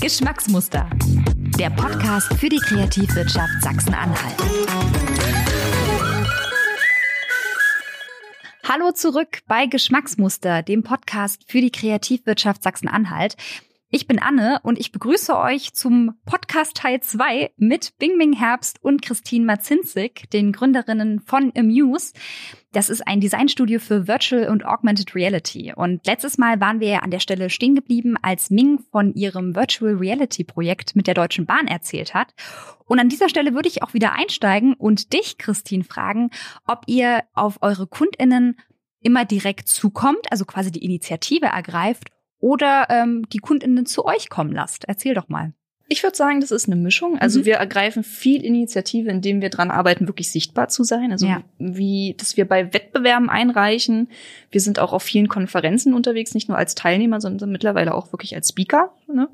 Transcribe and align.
Geschmacksmuster. 0.00 0.88
Der 1.58 1.68
Podcast 1.68 2.32
für 2.38 2.48
die 2.48 2.56
Kreativwirtschaft 2.56 3.52
Sachsen-Anhalt. 3.60 4.34
Hallo 8.66 8.92
zurück 8.92 9.40
bei 9.46 9.66
Geschmacksmuster, 9.66 10.62
dem 10.62 10.82
Podcast 10.82 11.42
für 11.46 11.60
die 11.60 11.70
Kreativwirtschaft 11.70 12.62
Sachsen-Anhalt. 12.62 13.36
Ich 13.92 14.06
bin 14.06 14.20
Anne 14.20 14.60
und 14.62 14.78
ich 14.78 14.92
begrüße 14.92 15.36
euch 15.36 15.74
zum 15.74 16.14
Podcast 16.24 16.76
Teil 16.76 17.00
2 17.00 17.50
mit 17.56 17.98
Bing 17.98 18.32
Herbst 18.32 18.78
und 18.84 19.02
Christine 19.02 19.44
Mazinzig, 19.44 20.30
den 20.30 20.52
Gründerinnen 20.52 21.18
von 21.18 21.52
Amuse. 21.56 22.12
Das 22.70 22.88
ist 22.88 23.04
ein 23.08 23.20
Designstudio 23.20 23.80
für 23.80 24.06
Virtual 24.06 24.48
und 24.48 24.64
Augmented 24.64 25.16
Reality. 25.16 25.72
Und 25.74 26.06
letztes 26.06 26.38
Mal 26.38 26.60
waren 26.60 26.78
wir 26.78 26.86
ja 26.86 26.98
an 27.00 27.10
der 27.10 27.18
Stelle 27.18 27.50
stehen 27.50 27.74
geblieben, 27.74 28.14
als 28.22 28.48
Ming 28.48 28.78
von 28.92 29.12
ihrem 29.12 29.56
Virtual 29.56 29.96
Reality 29.96 30.44
Projekt 30.44 30.94
mit 30.94 31.08
der 31.08 31.14
Deutschen 31.14 31.46
Bahn 31.46 31.66
erzählt 31.66 32.14
hat. 32.14 32.32
Und 32.84 33.00
an 33.00 33.08
dieser 33.08 33.28
Stelle 33.28 33.54
würde 33.54 33.68
ich 33.68 33.82
auch 33.82 33.92
wieder 33.92 34.12
einsteigen 34.12 34.74
und 34.74 35.12
dich, 35.12 35.36
Christine, 35.36 35.82
fragen, 35.82 36.30
ob 36.64 36.84
ihr 36.86 37.24
auf 37.34 37.58
eure 37.60 37.88
KundInnen 37.88 38.56
immer 39.00 39.24
direkt 39.24 39.68
zukommt, 39.68 40.30
also 40.30 40.44
quasi 40.44 40.70
die 40.70 40.84
Initiative 40.84 41.46
ergreift 41.46 42.12
oder 42.40 42.86
ähm, 42.90 43.28
die 43.32 43.38
KundInnen 43.38 43.86
zu 43.86 44.04
euch 44.04 44.28
kommen 44.28 44.52
lasst. 44.52 44.84
Erzähl 44.86 45.14
doch 45.14 45.28
mal. 45.28 45.52
Ich 45.92 46.04
würde 46.04 46.16
sagen, 46.16 46.40
das 46.40 46.52
ist 46.52 46.68
eine 46.68 46.76
Mischung. 46.76 47.18
Also 47.18 47.40
mhm. 47.40 47.46
wir 47.46 47.54
ergreifen 47.56 48.04
viel 48.04 48.44
Initiative, 48.44 49.10
indem 49.10 49.40
wir 49.40 49.50
dran 49.50 49.72
arbeiten, 49.72 50.06
wirklich 50.06 50.30
sichtbar 50.30 50.68
zu 50.68 50.84
sein. 50.84 51.10
Also 51.10 51.26
ja. 51.26 51.42
wie, 51.58 52.14
dass 52.16 52.36
wir 52.36 52.46
bei 52.46 52.72
Wettbewerben 52.72 53.28
einreichen. 53.28 54.08
Wir 54.52 54.60
sind 54.60 54.78
auch 54.78 54.92
auf 54.92 55.02
vielen 55.02 55.26
Konferenzen 55.26 55.92
unterwegs, 55.92 56.32
nicht 56.32 56.48
nur 56.48 56.56
als 56.56 56.76
Teilnehmer, 56.76 57.20
sondern 57.20 57.50
mittlerweile 57.50 57.92
auch 57.92 58.12
wirklich 58.12 58.36
als 58.36 58.50
Speaker. 58.50 58.92
Ne? 59.12 59.28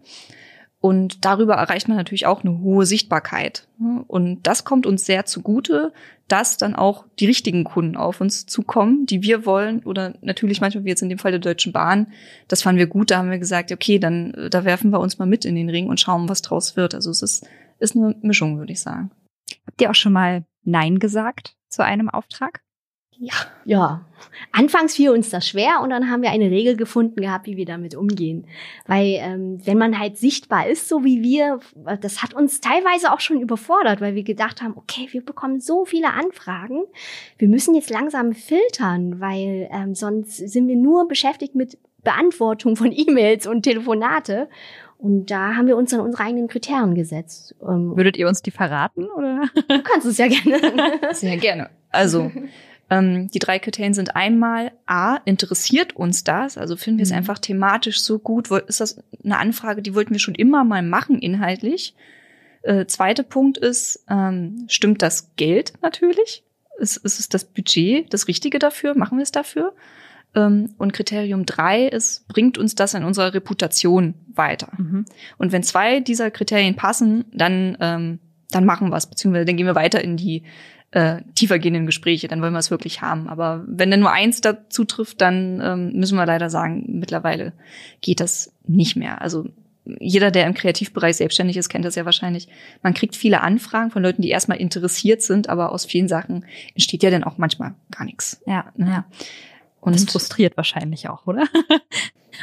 Und 0.80 1.24
darüber 1.24 1.54
erreicht 1.54 1.88
man 1.88 1.96
natürlich 1.96 2.26
auch 2.26 2.44
eine 2.44 2.60
hohe 2.60 2.86
Sichtbarkeit. 2.86 3.66
Und 4.06 4.46
das 4.46 4.64
kommt 4.64 4.86
uns 4.86 5.04
sehr 5.04 5.24
zugute, 5.24 5.92
dass 6.28 6.58
dann 6.58 6.74
auch 6.74 7.06
die 7.18 7.26
richtigen 7.26 7.64
Kunden 7.64 7.96
auf 7.96 8.20
uns 8.20 8.46
zukommen, 8.46 9.06
die 9.06 9.22
wir 9.22 9.46
wollen. 9.46 9.82
Oder 9.84 10.14
natürlich 10.20 10.60
manchmal 10.60 10.84
wie 10.84 10.90
jetzt 10.90 11.02
in 11.02 11.08
dem 11.08 11.18
Fall 11.18 11.32
der 11.32 11.40
Deutschen 11.40 11.72
Bahn. 11.72 12.08
Das 12.48 12.62
fanden 12.62 12.78
wir 12.78 12.86
gut. 12.86 13.10
Da 13.10 13.18
haben 13.18 13.30
wir 13.30 13.38
gesagt, 13.38 13.72
okay, 13.72 13.98
dann 13.98 14.34
äh, 14.34 14.50
da 14.50 14.64
werfen 14.64 14.90
wir 14.90 15.00
uns 15.00 15.18
mal 15.18 15.26
mit 15.26 15.44
in 15.44 15.54
den 15.54 15.70
Ring 15.70 15.88
und 15.88 16.00
schauen, 16.00 16.28
was 16.28 16.42
draus 16.42 16.76
wird. 16.76 16.94
Also 16.94 17.10
es 17.10 17.22
ist, 17.22 17.46
ist 17.78 17.96
eine 17.96 18.14
Mischung, 18.22 18.58
würde 18.58 18.72
ich 18.72 18.80
sagen. 18.80 19.10
Habt 19.66 19.80
ihr 19.80 19.90
auch 19.90 19.94
schon 19.94 20.12
mal 20.12 20.44
Nein 20.62 20.98
gesagt 20.98 21.56
zu 21.68 21.84
einem 21.84 22.10
Auftrag? 22.10 22.60
Ja. 23.18 23.34
Ja. 23.64 24.04
Anfangs 24.52 24.94
fiel 24.94 25.10
uns 25.10 25.30
das 25.30 25.48
schwer 25.48 25.80
und 25.82 25.90
dann 25.90 26.10
haben 26.10 26.22
wir 26.22 26.30
eine 26.30 26.50
Regel 26.50 26.76
gefunden 26.76 27.20
gehabt, 27.20 27.46
wie 27.46 27.56
wir 27.56 27.64
damit 27.64 27.94
umgehen. 27.94 28.46
Weil 28.86 29.18
ähm, 29.20 29.60
wenn 29.64 29.78
man 29.78 29.98
halt 29.98 30.18
sichtbar 30.18 30.68
ist, 30.68 30.88
so 30.88 31.04
wie 31.04 31.22
wir, 31.22 31.60
das 32.00 32.22
hat 32.22 32.34
uns 32.34 32.60
teilweise 32.60 33.12
auch 33.12 33.20
schon 33.20 33.40
überfordert, 33.40 34.00
weil 34.00 34.14
wir 34.14 34.22
gedacht 34.22 34.62
haben, 34.62 34.74
okay, 34.76 35.08
wir 35.10 35.24
bekommen 35.24 35.60
so 35.60 35.84
viele 35.84 36.12
Anfragen, 36.12 36.84
wir 37.38 37.48
müssen 37.48 37.74
jetzt 37.74 37.90
langsam 37.90 38.32
filtern, 38.32 39.20
weil 39.20 39.68
ähm, 39.72 39.94
sonst 39.94 40.36
sind 40.36 40.68
wir 40.68 40.76
nur 40.76 41.08
beschäftigt 41.08 41.54
mit 41.54 41.78
Beantwortung 42.02 42.76
von 42.76 42.92
E-Mails 42.96 43.46
und 43.46 43.62
Telefonate. 43.62 44.48
Und 44.98 45.30
da 45.30 45.54
haben 45.54 45.66
wir 45.66 45.76
uns 45.76 45.90
dann 45.90 46.00
unsere 46.00 46.24
eigenen 46.24 46.48
Kriterien 46.48 46.94
gesetzt. 46.94 47.54
Ähm, 47.60 47.96
Würdet 47.96 48.16
ihr 48.16 48.28
uns 48.28 48.40
die 48.40 48.50
verraten 48.50 49.06
oder? 49.10 49.42
Du 49.68 49.82
kannst 49.82 50.06
es 50.06 50.16
ja 50.16 50.26
gerne. 50.26 50.98
Sehr 51.12 51.36
gerne. 51.36 51.68
Also 51.90 52.30
ähm, 52.88 53.28
die 53.28 53.38
drei 53.38 53.58
Kriterien 53.58 53.94
sind 53.94 54.14
einmal 54.14 54.72
A, 54.86 55.16
interessiert 55.24 55.96
uns 55.96 56.24
das? 56.24 56.56
Also 56.56 56.76
finden 56.76 56.98
wir 56.98 57.04
es 57.04 57.10
mhm. 57.10 57.18
einfach 57.18 57.38
thematisch 57.38 58.00
so 58.00 58.18
gut? 58.18 58.50
Ist 58.50 58.80
das 58.80 59.02
eine 59.24 59.38
Anfrage, 59.38 59.82
die 59.82 59.94
wollten 59.94 60.12
wir 60.12 60.20
schon 60.20 60.34
immer 60.34 60.64
mal 60.64 60.82
machen, 60.82 61.18
inhaltlich? 61.18 61.94
Äh, 62.62 62.86
zweiter 62.86 63.22
Punkt 63.22 63.58
ist, 63.58 64.04
ähm, 64.08 64.66
stimmt 64.68 65.02
das 65.02 65.34
Geld 65.36 65.72
natürlich? 65.82 66.44
Ist, 66.78 66.98
ist 66.98 67.18
es 67.18 67.28
das 67.28 67.44
Budget 67.44 68.12
das 68.12 68.28
Richtige 68.28 68.58
dafür? 68.58 68.96
Machen 68.96 69.18
wir 69.18 69.22
es 69.22 69.32
dafür? 69.32 69.72
Ähm, 70.34 70.74
und 70.78 70.92
Kriterium 70.92 71.46
drei 71.46 71.86
ist, 71.86 72.28
bringt 72.28 72.58
uns 72.58 72.74
das 72.76 72.94
in 72.94 73.02
unserer 73.02 73.34
Reputation 73.34 74.14
weiter? 74.32 74.68
Mhm. 74.76 75.06
Und 75.38 75.50
wenn 75.50 75.62
zwei 75.62 76.00
dieser 76.00 76.30
Kriterien 76.30 76.76
passen, 76.76 77.24
dann, 77.32 77.76
ähm, 77.80 78.18
dann 78.50 78.64
machen 78.64 78.90
wir 78.90 78.96
es, 78.96 79.06
beziehungsweise 79.06 79.46
dann 79.46 79.56
gehen 79.56 79.66
wir 79.66 79.74
weiter 79.74 80.04
in 80.04 80.16
die 80.16 80.44
äh, 80.92 81.22
tiefergehenden 81.34 81.86
Gespräche, 81.86 82.28
dann 82.28 82.40
wollen 82.42 82.52
wir 82.52 82.58
es 82.58 82.70
wirklich 82.70 83.02
haben. 83.02 83.28
Aber 83.28 83.64
wenn 83.66 83.90
dann 83.90 84.00
nur 84.00 84.12
eins 84.12 84.40
dazu 84.40 84.84
trifft, 84.84 85.20
dann 85.20 85.60
ähm, 85.62 85.92
müssen 85.94 86.16
wir 86.16 86.26
leider 86.26 86.48
sagen, 86.50 86.84
mittlerweile 86.88 87.52
geht 88.00 88.20
das 88.20 88.52
nicht 88.66 88.96
mehr. 88.96 89.20
Also 89.20 89.46
jeder, 90.00 90.30
der 90.30 90.46
im 90.46 90.54
Kreativbereich 90.54 91.16
selbstständig 91.16 91.56
ist, 91.56 91.68
kennt 91.68 91.84
das 91.84 91.94
ja 91.94 92.04
wahrscheinlich. 92.04 92.48
Man 92.82 92.94
kriegt 92.94 93.14
viele 93.14 93.40
Anfragen 93.40 93.90
von 93.90 94.02
Leuten, 94.02 94.22
die 94.22 94.30
erstmal 94.30 94.58
interessiert 94.58 95.22
sind, 95.22 95.48
aber 95.48 95.72
aus 95.72 95.84
vielen 95.84 96.08
Sachen 96.08 96.44
entsteht 96.74 97.02
ja 97.02 97.10
dann 97.10 97.24
auch 97.24 97.38
manchmal 97.38 97.74
gar 97.90 98.04
nichts. 98.04 98.42
Ja, 98.46 98.72
ja. 98.76 99.04
Und 99.80 99.94
das 99.94 100.04
frustriert 100.04 100.56
wahrscheinlich 100.56 101.08
auch, 101.08 101.26
oder? 101.26 101.44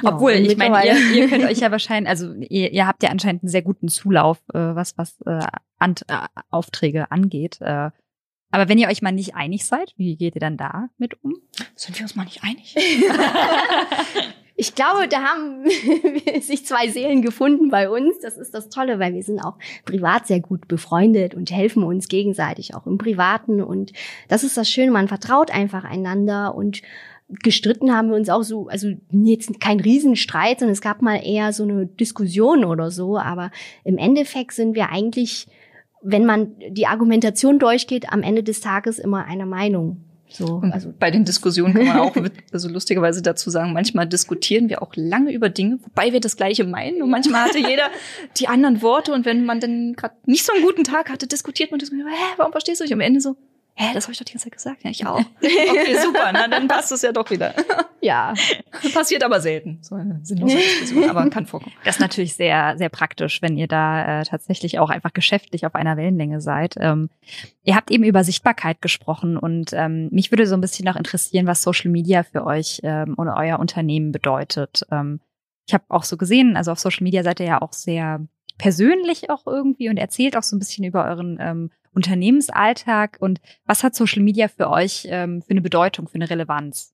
Ja, 0.02 0.14
Obwohl, 0.14 0.32
ich 0.32 0.58
meine, 0.58 0.86
ihr, 0.88 0.96
ihr 1.14 1.30
könnt 1.30 1.44
euch 1.44 1.60
ja 1.60 1.70
wahrscheinlich, 1.70 2.10
also 2.10 2.34
ihr, 2.34 2.72
ihr 2.72 2.88
habt 2.88 3.04
ja 3.04 3.10
anscheinend 3.10 3.44
einen 3.44 3.50
sehr 3.50 3.62
guten 3.62 3.90
Zulauf, 3.90 4.40
äh, 4.54 4.58
was 4.58 4.98
was 4.98 5.22
äh, 5.26 5.46
an, 5.78 5.96
äh, 6.08 6.18
Aufträge 6.50 7.12
angeht. 7.12 7.60
Äh, 7.62 7.92
aber 8.54 8.70
wenn 8.70 8.78
ihr 8.78 8.88
euch 8.88 9.02
mal 9.02 9.12
nicht 9.12 9.34
einig 9.34 9.66
seid, 9.66 9.94
wie 9.98 10.16
geht 10.16 10.36
ihr 10.36 10.40
dann 10.40 10.58
da 10.58 10.90
mit 11.00 11.24
um? 11.24 11.34
Sind 11.76 11.98
wir 11.98 12.04
uns 12.04 12.16
mal 12.16 12.24
nicht 12.24 12.44
einig? 12.44 12.76
ich 14.56 14.76
glaube, 14.76 15.08
da 15.08 15.24
haben 15.24 15.66
sich 16.40 16.64
zwei 16.64 16.88
Seelen 16.90 17.24
gefunden 17.24 17.72
bei 17.72 17.90
uns. 17.90 18.20
Das 18.20 18.38
ist 18.38 18.54
das 18.54 18.70
Tolle, 18.70 19.00
weil 19.00 19.16
wir 19.16 19.24
sind 19.24 19.40
auch 19.40 19.58
privat 19.86 20.28
sehr 20.28 20.40
gut 20.40 20.68
befreundet 20.68 21.34
und 21.34 21.50
helfen 21.50 21.82
uns 21.82 22.10
gegenseitig 22.10 22.76
auch 22.76 22.86
im 22.86 23.00
Privaten. 23.00 23.60
Und 23.60 23.92
das 24.28 24.44
ist 24.44 24.56
das 24.56 24.70
Schöne, 24.70 24.92
man 24.92 25.08
vertraut 25.08 25.50
einfach 25.50 25.84
einander 25.84 26.54
und 26.54 26.84
gestritten 27.28 27.92
haben 27.92 28.10
wir 28.10 28.18
uns 28.18 28.30
auch 28.30 28.44
so, 28.44 28.68
also 28.68 28.90
jetzt 29.10 29.60
kein 29.62 29.80
Riesenstreit, 29.80 30.60
sondern 30.60 30.74
es 30.74 30.82
gab 30.82 31.02
mal 31.02 31.26
eher 31.26 31.54
so 31.54 31.64
eine 31.64 31.88
Diskussion 31.88 32.66
oder 32.66 32.92
so, 32.92 33.18
aber 33.18 33.50
im 33.84 33.98
Endeffekt 33.98 34.54
sind 34.54 34.76
wir 34.76 34.92
eigentlich 34.92 35.48
wenn 36.04 36.26
man 36.26 36.52
die 36.70 36.88
Argumentation 36.88 37.60
durchgeht, 37.60 38.12
am 38.12 38.22
Ende 38.22 38.44
des 38.44 38.62
Tages 38.62 39.00
immer 39.00 39.26
eine 39.26 39.46
Meinung. 39.46 39.98
So, 40.30 40.64
also 40.72 40.92
bei 40.98 41.12
den 41.12 41.26
Diskussionen 41.26 41.76
kann 41.76 41.86
man 41.86 42.00
auch 42.00 42.16
also 42.52 42.68
lustigerweise 42.68 43.22
dazu 43.22 43.52
sagen, 43.52 43.72
manchmal 43.72 44.08
diskutieren 44.08 44.68
wir 44.68 44.82
auch 44.82 44.94
lange 44.96 45.32
über 45.32 45.50
Dinge, 45.50 45.78
wobei 45.84 46.12
wir 46.12 46.20
das 46.22 46.38
gleiche 46.38 46.64
meinen 46.64 47.04
und 47.04 47.10
manchmal 47.12 47.46
hatte 47.46 47.60
jeder 47.70 47.90
die 48.38 48.48
anderen 48.48 48.82
Worte 48.82 49.14
und 49.14 49.26
wenn 49.26 49.46
man 49.46 49.60
dann 49.60 49.94
gerade 49.94 50.16
nicht 50.26 50.44
so 50.44 50.52
einen 50.54 50.64
guten 50.64 50.84
Tag 50.84 51.12
hatte, 51.12 51.28
diskutiert 51.28 51.70
man 51.70 51.80
das, 51.80 51.92
hä, 51.92 51.96
warum 52.38 52.52
verstehst 52.52 52.82
du 52.82 52.86
dich? 52.86 52.94
Am 52.94 53.00
Ende 53.00 53.22
so, 53.22 53.36
hä, 53.76 53.94
das 53.94 54.06
habe 54.06 54.14
ich 54.14 54.20
doch 54.20 54.26
die 54.26 54.34
ganze 54.34 54.46
Zeit 54.46 54.54
gesagt. 54.54 54.84
Ja, 54.84 54.90
ich 54.90 55.06
auch. 55.06 55.20
Okay, 55.42 55.98
super, 56.02 56.32
na, 56.32 56.48
dann 56.48 56.68
passt 56.68 56.92
es 56.92 57.02
ja 57.02 57.12
doch 57.12 57.30
wieder. 57.30 57.54
Ja. 58.04 58.34
Passiert 58.94 59.24
aber 59.24 59.40
selten. 59.40 59.80
So 59.82 59.96
eine 59.96 60.20
sinnlose 60.24 60.58
Diskussion, 60.82 61.10
aber 61.10 61.30
kann 61.30 61.46
vorkommen. 61.46 61.74
Das 61.86 61.96
ist 61.96 62.02
natürlich 62.02 62.36
sehr, 62.36 62.78
sehr 62.78 62.90
praktisch, 62.90 63.42
wenn 63.42 63.56
ihr 63.56 63.68
da 63.70 64.20
äh, 64.20 64.24
tatsächlich 64.26 64.78
auch 64.78 64.90
einfach 64.90 65.14
geschäftlich 65.14 65.66
auf 65.66 65.74
einer 65.74 65.96
Wellenlänge 65.96 66.42
seid. 66.42 66.76
Ähm, 66.82 67.10
ihr 67.64 67.78
habt 67.78 67.92
eben 67.92 68.04
über 68.04 68.26
Sichtbarkeit 68.26 68.82
gesprochen 68.82 69.38
und 69.38 69.72
ähm, 69.72 70.10
mich 70.12 70.32
würde 70.32 70.48
so 70.48 70.56
ein 70.56 70.60
bisschen 70.60 70.84
noch 70.84 70.98
interessieren, 70.98 71.48
was 71.48 71.62
Social 71.62 71.92
Media 71.92 72.24
für 72.24 72.46
euch 72.46 72.82
ähm, 72.84 73.14
und 73.16 73.30
euer 73.30 73.58
Unternehmen 73.60 74.12
bedeutet. 74.12 74.86
Ähm, 74.92 75.22
ich 75.66 75.74
habe 75.74 75.86
auch 75.88 76.04
so 76.04 76.18
gesehen, 76.18 76.58
also 76.58 76.74
auf 76.74 76.80
Social 76.80 77.04
Media 77.04 77.24
seid 77.24 77.40
ihr 77.40 77.46
ja 77.46 77.62
auch 77.62 77.72
sehr 77.72 78.20
persönlich 78.58 79.30
auch 79.30 79.48
irgendwie 79.48 79.88
und 79.88 79.96
erzählt 79.96 80.36
auch 80.36 80.44
so 80.44 80.58
ein 80.58 80.60
bisschen 80.60 80.84
über 80.84 81.06
euren 81.06 81.38
ähm, 81.40 81.72
Unternehmensalltag 81.94 83.18
und 83.20 83.40
was 83.66 83.84
hat 83.84 83.96
Social 83.96 84.22
Media 84.22 84.48
für 84.48 84.70
euch 84.70 85.08
ähm, 85.10 85.42
für 85.42 85.52
eine 85.52 85.62
Bedeutung, 85.62 86.08
für 86.08 86.16
eine 86.16 86.30
Relevanz? 86.30 86.94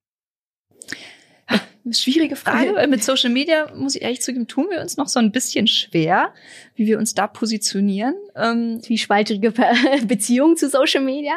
Schwierige 1.92 2.36
Frage, 2.36 2.76
weil 2.76 2.88
mit 2.88 3.04
Social 3.04 3.32
Media, 3.32 3.74
muss 3.74 3.96
ich 3.96 4.02
ehrlich 4.02 4.22
zugeben, 4.22 4.48
tun 4.48 4.68
wir 4.70 4.82
uns 4.82 4.98
noch 4.98 5.08
so 5.08 5.20
ein 5.20 5.32
bisschen 5.32 5.66
schwer, 5.66 6.34
wie 6.76 6.86
wir 6.86 7.00
uns 7.00 7.16
da 7.16 7.26
positionieren. 7.26 8.16
Ähm, 8.36 8.82
Zwiespaltige 8.84 9.54
Beziehung 10.06 10.58
zu 10.58 10.70
Social 10.70 11.02
Media? 11.02 11.34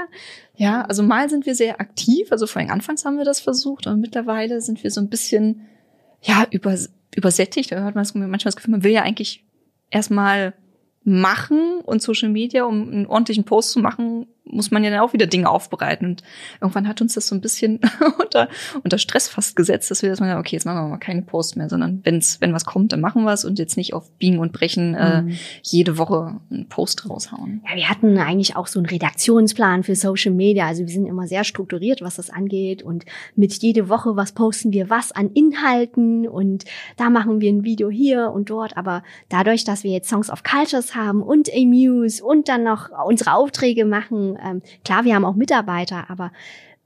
Ja, 0.56 0.82
also 0.82 1.02
mal 1.02 1.30
sind 1.30 1.46
wir 1.46 1.54
sehr 1.54 1.80
aktiv, 1.80 2.30
also 2.32 2.46
vor 2.46 2.60
allem 2.60 2.70
anfangs 2.70 3.04
haben 3.04 3.16
wir 3.16 3.24
das 3.24 3.40
versucht 3.40 3.86
und 3.86 4.00
mittlerweile 4.00 4.60
sind 4.60 4.82
wir 4.82 4.90
so 4.90 5.00
ein 5.00 5.08
bisschen, 5.08 5.62
ja, 6.20 6.46
über, 6.50 6.76
übersättigt. 7.14 7.72
Da 7.72 7.80
hört 7.82 7.94
man 7.94 8.04
manchmal 8.12 8.38
das 8.38 8.56
Gefühl, 8.56 8.72
man 8.72 8.84
will 8.84 8.92
ja 8.92 9.02
eigentlich 9.02 9.44
erstmal 9.90 10.54
machen 11.04 11.80
und 11.84 12.02
Social 12.02 12.28
Media, 12.28 12.64
um 12.64 12.88
einen 12.88 13.06
ordentlichen 13.06 13.44
Post 13.44 13.72
zu 13.72 13.80
machen, 13.80 14.26
muss 14.44 14.70
man 14.70 14.82
ja 14.84 14.90
dann 14.90 15.00
auch 15.00 15.12
wieder 15.12 15.26
Dinge 15.26 15.48
aufbereiten. 15.48 16.06
Und 16.06 16.22
irgendwann 16.60 16.88
hat 16.88 17.00
uns 17.00 17.14
das 17.14 17.26
so 17.26 17.34
ein 17.34 17.40
bisschen 17.40 17.80
unter, 18.20 18.48
unter 18.82 18.98
Stress 18.98 19.28
fast 19.28 19.56
gesetzt, 19.56 19.90
dass 19.90 20.02
wir 20.02 20.10
das 20.10 20.20
mal, 20.20 20.36
okay, 20.38 20.56
jetzt 20.56 20.64
machen 20.64 20.84
wir 20.84 20.88
mal 20.88 20.98
keine 20.98 21.22
Posts 21.22 21.56
mehr, 21.56 21.68
sondern 21.68 22.00
wenn's, 22.04 22.40
wenn 22.40 22.52
was 22.52 22.64
kommt, 22.64 22.92
dann 22.92 23.00
machen 23.00 23.24
wir 23.24 23.32
es 23.32 23.44
und 23.44 23.58
jetzt 23.58 23.76
nicht 23.76 23.94
auf 23.94 24.10
Biegen 24.18 24.38
und 24.38 24.52
Brechen 24.52 24.94
äh, 24.94 25.22
mhm. 25.22 25.38
jede 25.62 25.98
Woche 25.98 26.40
einen 26.50 26.68
Post 26.68 27.08
raushauen. 27.08 27.62
Ja, 27.68 27.76
wir 27.76 27.88
hatten 27.88 28.18
eigentlich 28.18 28.56
auch 28.56 28.66
so 28.66 28.78
einen 28.78 28.86
Redaktionsplan 28.86 29.84
für 29.84 29.94
Social 29.94 30.32
Media. 30.32 30.66
Also 30.66 30.82
wir 30.82 30.92
sind 30.92 31.06
immer 31.06 31.26
sehr 31.26 31.44
strukturiert, 31.44 32.02
was 32.02 32.16
das 32.16 32.30
angeht. 32.30 32.82
Und 32.82 33.04
mit 33.36 33.52
jede 33.62 33.88
Woche, 33.88 34.16
was 34.16 34.32
posten 34.32 34.72
wir 34.72 34.90
was 34.90 35.12
an 35.12 35.30
Inhalten 35.30 36.26
und 36.28 36.64
da 36.96 37.10
machen 37.10 37.40
wir 37.40 37.50
ein 37.50 37.64
Video 37.64 37.90
hier 37.90 38.30
und 38.32 38.50
dort. 38.50 38.76
Aber 38.76 39.02
dadurch, 39.28 39.64
dass 39.64 39.84
wir 39.84 39.92
jetzt 39.92 40.08
Songs 40.08 40.30
of 40.30 40.42
Cultures 40.42 40.94
haben 40.94 41.22
und 41.22 41.48
Amuse 41.54 42.24
und 42.24 42.48
dann 42.48 42.64
noch 42.64 42.90
unsere 43.06 43.34
Aufträge 43.34 43.84
machen, 43.84 44.31
ähm, 44.42 44.62
klar, 44.84 45.04
wir 45.04 45.14
haben 45.14 45.24
auch 45.24 45.34
Mitarbeiter, 45.34 46.08
aber 46.08 46.32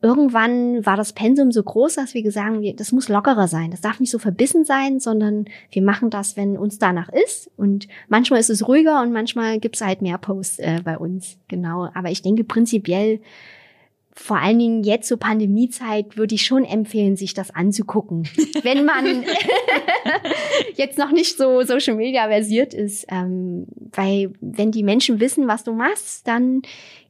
irgendwann 0.02 0.84
war 0.84 0.96
das 0.96 1.12
Pensum 1.12 1.52
so 1.52 1.62
groß, 1.62 1.94
dass 1.94 2.14
wir 2.14 2.22
gesagt 2.22 2.46
haben, 2.46 2.76
das 2.76 2.92
muss 2.92 3.08
lockerer 3.08 3.48
sein. 3.48 3.70
Das 3.70 3.80
darf 3.80 3.98
nicht 3.98 4.10
so 4.10 4.18
verbissen 4.18 4.64
sein, 4.64 5.00
sondern 5.00 5.46
wir 5.70 5.82
machen 5.82 6.10
das, 6.10 6.36
wenn 6.36 6.56
uns 6.56 6.78
danach 6.78 7.08
ist. 7.08 7.50
Und 7.56 7.88
manchmal 8.08 8.40
ist 8.40 8.50
es 8.50 8.68
ruhiger 8.68 9.02
und 9.02 9.12
manchmal 9.12 9.58
gibt 9.58 9.76
es 9.76 9.82
halt 9.82 10.02
mehr 10.02 10.18
Posts 10.18 10.58
äh, 10.58 10.80
bei 10.84 10.98
uns. 10.98 11.38
Genau. 11.48 11.88
Aber 11.94 12.10
ich 12.10 12.22
denke 12.22 12.44
prinzipiell, 12.44 13.20
vor 14.18 14.38
allen 14.38 14.58
Dingen 14.58 14.82
jetzt 14.82 15.08
zur 15.08 15.18
Pandemiezeit 15.18 16.16
würde 16.16 16.34
ich 16.34 16.46
schon 16.46 16.64
empfehlen, 16.64 17.16
sich 17.16 17.34
das 17.34 17.54
anzugucken. 17.54 18.26
Wenn 18.62 18.86
man 18.86 19.24
jetzt 20.74 20.96
noch 20.96 21.12
nicht 21.12 21.36
so 21.36 21.62
Social 21.62 21.96
Media 21.96 22.26
versiert 22.26 22.72
ist, 22.72 23.06
ähm, 23.10 23.66
weil 23.92 24.32
wenn 24.40 24.70
die 24.72 24.82
Menschen 24.82 25.20
wissen, 25.20 25.48
was 25.48 25.64
du 25.64 25.72
machst, 25.72 26.26
dann 26.26 26.62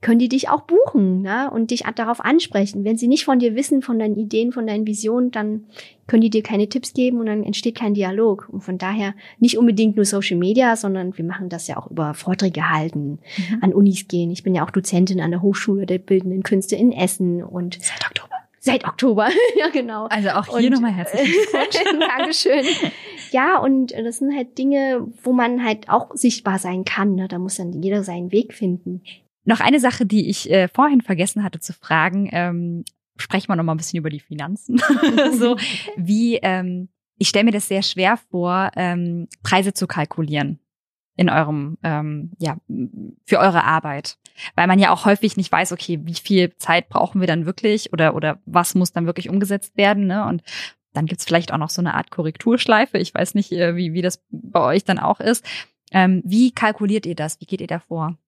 können 0.06 0.20
die 0.20 0.28
dich 0.28 0.48
auch 0.48 0.60
buchen 0.60 1.22
ne? 1.22 1.50
und 1.50 1.72
dich 1.72 1.82
darauf 1.96 2.24
ansprechen. 2.24 2.84
Wenn 2.84 2.96
sie 2.96 3.08
nicht 3.08 3.24
von 3.24 3.40
dir 3.40 3.56
wissen, 3.56 3.82
von 3.82 3.98
deinen 3.98 4.14
Ideen, 4.14 4.52
von 4.52 4.64
deinen 4.64 4.86
Visionen, 4.86 5.32
dann 5.32 5.64
können 6.06 6.20
die 6.20 6.30
dir 6.30 6.44
keine 6.44 6.68
Tipps 6.68 6.94
geben 6.94 7.18
und 7.18 7.26
dann 7.26 7.42
entsteht 7.42 7.74
kein 7.74 7.92
Dialog. 7.92 8.48
Und 8.48 8.60
von 8.60 8.78
daher 8.78 9.14
nicht 9.40 9.58
unbedingt 9.58 9.96
nur 9.96 10.04
Social 10.04 10.36
Media, 10.36 10.76
sondern 10.76 11.18
wir 11.18 11.24
machen 11.24 11.48
das 11.48 11.66
ja 11.66 11.76
auch 11.76 11.90
über 11.90 12.14
Vorträge 12.14 12.70
halten, 12.70 13.18
mhm. 13.36 13.58
an 13.62 13.74
Unis 13.74 14.06
gehen. 14.06 14.30
Ich 14.30 14.44
bin 14.44 14.54
ja 14.54 14.64
auch 14.64 14.70
Dozentin 14.70 15.20
an 15.20 15.32
der 15.32 15.42
Hochschule 15.42 15.86
der 15.86 15.98
Bildenden 15.98 16.44
Künste 16.44 16.76
in 16.76 16.92
Essen 16.92 17.42
und 17.42 17.76
seit 17.82 18.06
Oktober. 18.06 18.36
Seit 18.60 18.84
Oktober, 18.84 19.28
ja 19.58 19.70
genau. 19.70 20.06
Also 20.06 20.28
auch 20.28 20.56
hier 20.56 20.70
nochmal 20.70 20.92
herzlichen 20.92 21.32
Glückwunsch. 21.32 22.08
Dankeschön. 22.16 22.64
Ja, 23.32 23.58
und 23.58 23.90
das 23.90 24.18
sind 24.18 24.36
halt 24.36 24.56
Dinge, 24.56 25.04
wo 25.24 25.32
man 25.32 25.64
halt 25.64 25.88
auch 25.88 26.14
sichtbar 26.14 26.60
sein 26.60 26.84
kann. 26.84 27.16
Ne? 27.16 27.26
Da 27.26 27.40
muss 27.40 27.56
dann 27.56 27.82
jeder 27.82 28.04
seinen 28.04 28.30
Weg 28.30 28.54
finden. 28.54 29.02
Noch 29.46 29.60
eine 29.60 29.80
Sache, 29.80 30.04
die 30.04 30.28
ich 30.28 30.50
äh, 30.50 30.68
vorhin 30.68 31.00
vergessen 31.00 31.42
hatte 31.42 31.60
zu 31.60 31.72
fragen. 31.72 32.28
Ähm, 32.32 32.84
sprechen 33.16 33.48
wir 33.48 33.56
noch 33.56 33.64
mal 33.64 33.74
ein 33.74 33.78
bisschen 33.78 33.98
über 33.98 34.10
die 34.10 34.20
Finanzen. 34.20 34.78
so 35.32 35.56
wie 35.96 36.36
ähm, 36.36 36.88
ich 37.16 37.28
stelle 37.28 37.44
mir 37.44 37.52
das 37.52 37.68
sehr 37.68 37.82
schwer 37.82 38.18
vor, 38.30 38.70
ähm, 38.76 39.28
Preise 39.42 39.72
zu 39.72 39.86
kalkulieren 39.86 40.58
in 41.16 41.30
eurem 41.30 41.78
ähm, 41.82 42.32
ja 42.38 42.58
für 43.24 43.38
eure 43.38 43.64
Arbeit, 43.64 44.18
weil 44.54 44.66
man 44.66 44.78
ja 44.78 44.90
auch 44.90 45.06
häufig 45.06 45.36
nicht 45.36 45.50
weiß, 45.50 45.72
okay, 45.72 46.00
wie 46.02 46.14
viel 46.14 46.54
Zeit 46.56 46.90
brauchen 46.90 47.20
wir 47.20 47.26
dann 47.26 47.46
wirklich 47.46 47.92
oder 47.92 48.14
oder 48.14 48.38
was 48.44 48.74
muss 48.74 48.92
dann 48.92 49.06
wirklich 49.06 49.30
umgesetzt 49.30 49.76
werden, 49.76 50.06
ne? 50.06 50.26
Und 50.26 50.42
dann 50.92 51.06
gibt's 51.06 51.24
vielleicht 51.24 51.52
auch 51.52 51.58
noch 51.58 51.70
so 51.70 51.80
eine 51.80 51.94
Art 51.94 52.10
Korrekturschleife. 52.10 52.98
Ich 52.98 53.14
weiß 53.14 53.34
nicht, 53.34 53.52
äh, 53.52 53.76
wie 53.76 53.94
wie 53.94 54.02
das 54.02 54.22
bei 54.30 54.60
euch 54.60 54.84
dann 54.84 54.98
auch 54.98 55.20
ist. 55.20 55.44
Ähm, 55.92 56.22
wie 56.24 56.50
kalkuliert 56.50 57.06
ihr 57.06 57.14
das? 57.14 57.40
Wie 57.40 57.46
geht 57.46 57.60
ihr 57.60 57.66
da 57.66 57.78
vor? 57.78 58.18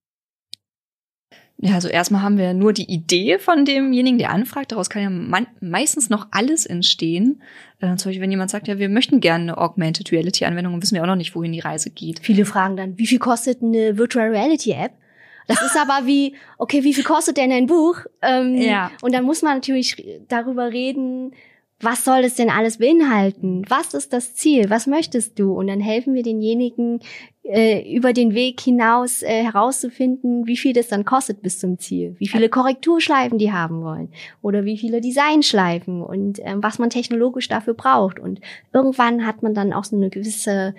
Ja, 1.60 1.74
also 1.74 1.88
erstmal 1.88 2.22
haben 2.22 2.38
wir 2.38 2.54
nur 2.54 2.72
die 2.72 2.88
Idee 2.88 3.40
von 3.40 3.64
demjenigen, 3.64 4.18
der 4.18 4.30
anfragt. 4.30 4.70
Daraus 4.70 4.88
kann 4.88 5.02
ja 5.02 5.48
meistens 5.60 6.08
noch 6.08 6.28
alles 6.30 6.66
entstehen. 6.66 7.42
Äh, 7.80 7.96
zum 7.96 8.10
Beispiel, 8.10 8.20
wenn 8.20 8.30
jemand 8.30 8.50
sagt, 8.50 8.68
ja, 8.68 8.78
wir 8.78 8.88
möchten 8.88 9.18
gerne 9.18 9.42
eine 9.42 9.58
Augmented 9.58 10.12
Reality 10.12 10.44
Anwendung 10.44 10.74
und 10.74 10.82
wissen 10.82 10.94
wir 10.94 11.02
auch 11.02 11.08
noch 11.08 11.16
nicht, 11.16 11.34
wohin 11.34 11.52
die 11.52 11.58
Reise 11.58 11.90
geht. 11.90 12.20
Viele 12.22 12.44
fragen 12.44 12.76
dann, 12.76 12.96
wie 12.96 13.08
viel 13.08 13.18
kostet 13.18 13.60
eine 13.60 13.98
Virtual 13.98 14.28
Reality 14.28 14.70
App? 14.70 14.92
Das 15.48 15.60
ist 15.62 15.76
aber 15.76 16.06
wie, 16.06 16.36
okay, 16.58 16.84
wie 16.84 16.94
viel 16.94 17.04
kostet 17.04 17.38
denn 17.38 17.50
ein 17.50 17.66
Buch? 17.66 18.02
Ähm, 18.22 18.54
ja. 18.54 18.92
Und 19.00 19.12
dann 19.12 19.24
muss 19.24 19.42
man 19.42 19.54
natürlich 19.54 20.20
darüber 20.28 20.70
reden, 20.70 21.32
was 21.80 22.04
soll 22.04 22.24
es 22.24 22.34
denn 22.34 22.50
alles 22.50 22.78
beinhalten? 22.78 23.64
Was 23.68 23.94
ist 23.94 24.12
das 24.12 24.34
Ziel? 24.34 24.68
Was 24.68 24.86
möchtest 24.86 25.38
du? 25.38 25.52
Und 25.52 25.68
dann 25.68 25.80
helfen 25.80 26.14
wir 26.14 26.24
denjenigen 26.24 27.00
äh, 27.44 27.94
über 27.94 28.12
den 28.12 28.34
Weg 28.34 28.60
hinaus 28.60 29.22
äh, 29.22 29.44
herauszufinden, 29.44 30.46
wie 30.46 30.56
viel 30.56 30.72
das 30.72 30.88
dann 30.88 31.04
kostet 31.04 31.40
bis 31.40 31.60
zum 31.60 31.78
Ziel, 31.78 32.16
wie 32.18 32.26
viele 32.26 32.48
Korrekturschleifen 32.48 33.38
die 33.38 33.52
haben 33.52 33.82
wollen 33.82 34.10
oder 34.42 34.64
wie 34.64 34.76
viele 34.76 35.00
Designschleifen 35.00 36.02
und 36.02 36.40
ähm, 36.42 36.62
was 36.62 36.78
man 36.78 36.90
technologisch 36.90 37.48
dafür 37.48 37.74
braucht. 37.74 38.18
Und 38.18 38.40
irgendwann 38.72 39.24
hat 39.24 39.42
man 39.42 39.54
dann 39.54 39.72
auch 39.72 39.84
so 39.84 39.96
eine 39.96 40.10
gewisse 40.10 40.74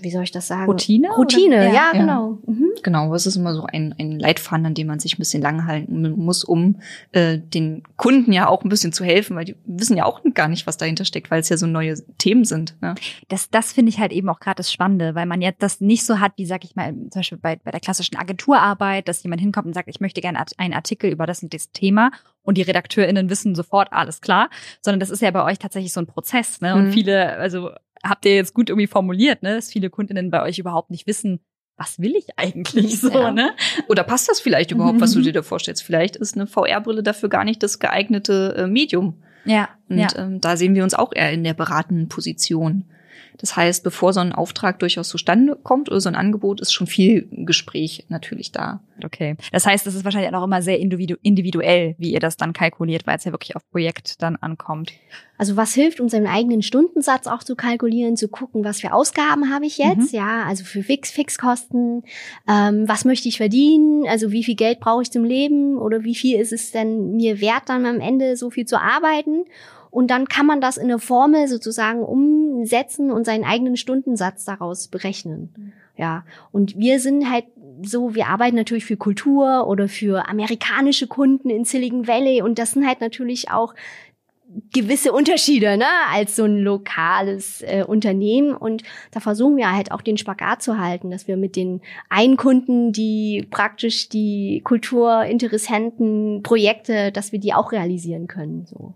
wie 0.00 0.10
soll 0.10 0.22
ich 0.22 0.30
das 0.30 0.46
sagen? 0.46 0.70
Routine? 0.70 1.08
Routine, 1.10 1.66
ja, 1.66 1.72
ja, 1.72 1.92
genau. 1.92 2.38
Mhm. 2.46 2.70
Genau, 2.82 3.14
es 3.14 3.26
ist 3.26 3.36
immer 3.36 3.54
so 3.54 3.64
ein, 3.64 3.94
ein 3.98 4.18
Leitfaden, 4.18 4.64
an 4.64 4.74
dem 4.74 4.86
man 4.86 5.00
sich 5.00 5.14
ein 5.14 5.18
bisschen 5.18 5.42
langhalten 5.42 6.16
muss, 6.16 6.44
um 6.44 6.80
äh, 7.12 7.38
den 7.38 7.82
Kunden 7.96 8.32
ja 8.32 8.48
auch 8.48 8.64
ein 8.64 8.68
bisschen 8.68 8.92
zu 8.92 9.04
helfen, 9.04 9.36
weil 9.36 9.44
die 9.44 9.56
wissen 9.66 9.96
ja 9.96 10.04
auch 10.04 10.22
gar 10.34 10.48
nicht, 10.48 10.66
was 10.66 10.76
dahinter 10.76 11.04
steckt, 11.04 11.30
weil 11.30 11.40
es 11.40 11.48
ja 11.48 11.56
so 11.56 11.66
neue 11.66 11.94
Themen 12.18 12.44
sind. 12.44 12.76
Ne? 12.80 12.94
Das, 13.28 13.50
das 13.50 13.72
finde 13.72 13.90
ich 13.90 13.98
halt 13.98 14.12
eben 14.12 14.28
auch 14.28 14.40
gerade 14.40 14.56
das 14.56 14.72
Spannende, 14.72 15.14
weil 15.14 15.26
man 15.26 15.42
jetzt 15.42 15.62
das 15.62 15.80
nicht 15.80 16.06
so 16.06 16.20
hat, 16.20 16.32
wie 16.36 16.46
sag 16.46 16.64
ich 16.64 16.76
mal, 16.76 16.94
zum 16.94 17.20
Beispiel 17.20 17.38
bei, 17.38 17.56
bei 17.56 17.70
der 17.70 17.80
klassischen 17.80 18.16
Agenturarbeit, 18.16 19.08
dass 19.08 19.22
jemand 19.22 19.40
hinkommt 19.40 19.66
und 19.66 19.74
sagt, 19.74 19.88
ich 19.88 20.00
möchte 20.00 20.20
gerne 20.20 20.42
einen 20.56 20.74
Artikel 20.74 21.10
über 21.10 21.26
das 21.26 21.42
und 21.42 21.52
das 21.52 21.70
Thema 21.72 22.10
und 22.48 22.56
die 22.56 22.62
RedakteurInnen 22.62 23.28
wissen 23.28 23.54
sofort, 23.54 23.92
alles 23.92 24.22
klar, 24.22 24.48
sondern 24.80 25.00
das 25.00 25.10
ist 25.10 25.20
ja 25.20 25.30
bei 25.30 25.44
euch 25.44 25.58
tatsächlich 25.58 25.92
so 25.92 26.00
ein 26.00 26.06
Prozess, 26.06 26.62
ne? 26.62 26.74
Und 26.74 26.86
mhm. 26.86 26.92
viele, 26.92 27.36
also 27.36 27.72
habt 28.04 28.24
ihr 28.24 28.34
jetzt 28.34 28.54
gut 28.54 28.70
irgendwie 28.70 28.86
formuliert, 28.86 29.42
ne, 29.42 29.54
dass 29.54 29.70
viele 29.72 29.90
Kundinnen 29.90 30.30
bei 30.30 30.42
euch 30.42 30.58
überhaupt 30.58 30.90
nicht 30.90 31.06
wissen, 31.06 31.40
was 31.76 32.00
will 32.00 32.16
ich 32.16 32.26
eigentlich 32.36 33.00
so, 33.00 33.10
ja. 33.10 33.30
ne? 33.30 33.52
Oder 33.88 34.02
passt 34.02 34.28
das 34.28 34.40
vielleicht 34.40 34.72
überhaupt, 34.72 35.00
was 35.00 35.12
du 35.12 35.20
dir 35.20 35.32
da 35.32 35.42
vorstellst? 35.42 35.82
Vielleicht 35.82 36.16
ist 36.16 36.34
eine 36.34 36.46
VR-Brille 36.46 37.02
dafür 37.02 37.28
gar 37.28 37.44
nicht 37.44 37.62
das 37.62 37.78
geeignete 37.78 38.54
äh, 38.58 38.66
Medium. 38.66 39.22
Ja. 39.44 39.68
Und 39.88 39.98
ja. 39.98 40.08
Ähm, 40.16 40.40
da 40.40 40.56
sehen 40.56 40.74
wir 40.74 40.82
uns 40.82 40.94
auch 40.94 41.12
eher 41.14 41.32
in 41.32 41.44
der 41.44 41.54
beratenden 41.54 42.08
Position. 42.08 42.84
Das 43.38 43.56
heißt, 43.56 43.84
bevor 43.84 44.12
so 44.12 44.20
ein 44.20 44.32
Auftrag 44.32 44.78
durchaus 44.80 45.08
zustande 45.08 45.56
kommt 45.56 45.88
oder 45.88 46.00
so 46.00 46.08
ein 46.08 46.16
Angebot, 46.16 46.60
ist 46.60 46.72
schon 46.72 46.86
viel 46.86 47.28
Gespräch 47.30 48.04
natürlich 48.08 48.52
da. 48.52 48.80
Okay. 49.04 49.36
Das 49.52 49.64
heißt, 49.64 49.86
es 49.86 49.94
ist 49.94 50.04
wahrscheinlich 50.04 50.34
auch 50.34 50.44
immer 50.44 50.60
sehr 50.60 50.78
individuell, 50.80 51.94
wie 51.98 52.12
ihr 52.12 52.20
das 52.20 52.36
dann 52.36 52.52
kalkuliert, 52.52 53.06
weil 53.06 53.16
es 53.16 53.24
ja 53.24 53.32
wirklich 53.32 53.54
auf 53.54 53.68
Projekt 53.70 54.20
dann 54.22 54.36
ankommt. 54.36 54.92
Also 55.36 55.56
was 55.56 55.72
hilft, 55.72 56.00
unseren 56.00 56.26
eigenen 56.26 56.62
Stundensatz 56.62 57.28
auch 57.28 57.44
zu 57.44 57.54
kalkulieren, 57.54 58.16
zu 58.16 58.26
gucken, 58.28 58.64
was 58.64 58.80
für 58.80 58.92
Ausgaben 58.92 59.54
habe 59.54 59.66
ich 59.66 59.78
jetzt, 59.78 60.12
mhm. 60.12 60.18
ja, 60.18 60.42
also 60.44 60.64
für 60.64 60.82
Fix, 60.82 61.12
Fixkosten, 61.12 62.02
ähm, 62.48 62.88
was 62.88 63.04
möchte 63.04 63.28
ich 63.28 63.36
verdienen, 63.36 64.04
also 64.08 64.32
wie 64.32 64.42
viel 64.42 64.56
Geld 64.56 64.80
brauche 64.80 65.02
ich 65.02 65.12
zum 65.12 65.22
Leben 65.22 65.78
oder 65.78 66.02
wie 66.02 66.16
viel 66.16 66.40
ist 66.40 66.52
es 66.52 66.72
denn 66.72 67.16
mir 67.16 67.40
wert, 67.40 67.62
dann 67.66 67.86
am 67.86 68.00
Ende 68.00 68.36
so 68.36 68.50
viel 68.50 68.66
zu 68.66 68.80
arbeiten 68.80 69.44
und 69.90 70.10
dann 70.10 70.28
kann 70.28 70.46
man 70.46 70.60
das 70.60 70.76
in 70.76 70.84
eine 70.84 70.98
Formel 70.98 71.48
sozusagen 71.48 72.02
umsetzen 72.02 73.10
und 73.10 73.24
seinen 73.24 73.44
eigenen 73.44 73.76
Stundensatz 73.76 74.44
daraus 74.44 74.88
berechnen. 74.88 75.52
Mhm. 75.56 75.72
Ja. 75.96 76.24
Und 76.52 76.78
wir 76.78 77.00
sind 77.00 77.30
halt 77.30 77.44
so, 77.82 78.14
wir 78.14 78.28
arbeiten 78.28 78.56
natürlich 78.56 78.84
für 78.84 78.96
Kultur 78.96 79.66
oder 79.66 79.88
für 79.88 80.28
amerikanische 80.28 81.06
Kunden 81.06 81.50
in 81.50 81.64
Silicon 81.64 82.06
Valley 82.06 82.42
und 82.42 82.58
das 82.58 82.72
sind 82.72 82.86
halt 82.86 83.00
natürlich 83.00 83.50
auch 83.50 83.74
gewisse 84.72 85.12
Unterschiede, 85.12 85.76
ne, 85.76 85.86
als 86.10 86.36
so 86.36 86.44
ein 86.44 86.58
lokales 86.58 87.62
äh, 87.62 87.84
Unternehmen. 87.86 88.54
Und 88.54 88.82
da 89.10 89.20
versuchen 89.20 89.56
wir 89.56 89.72
halt 89.72 89.92
auch 89.92 90.00
den 90.00 90.16
Spagat 90.16 90.62
zu 90.62 90.78
halten, 90.78 91.10
dass 91.10 91.28
wir 91.28 91.36
mit 91.36 91.54
den 91.54 91.82
einen 92.08 92.36
Kunden, 92.36 92.92
die 92.92 93.46
praktisch 93.50 94.08
die 94.08 94.62
Kulturinteressenten 94.64 96.42
Projekte, 96.42 97.12
dass 97.12 97.32
wir 97.32 97.38
die 97.38 97.52
auch 97.52 97.72
realisieren 97.72 98.26
können. 98.26 98.64
So. 98.66 98.94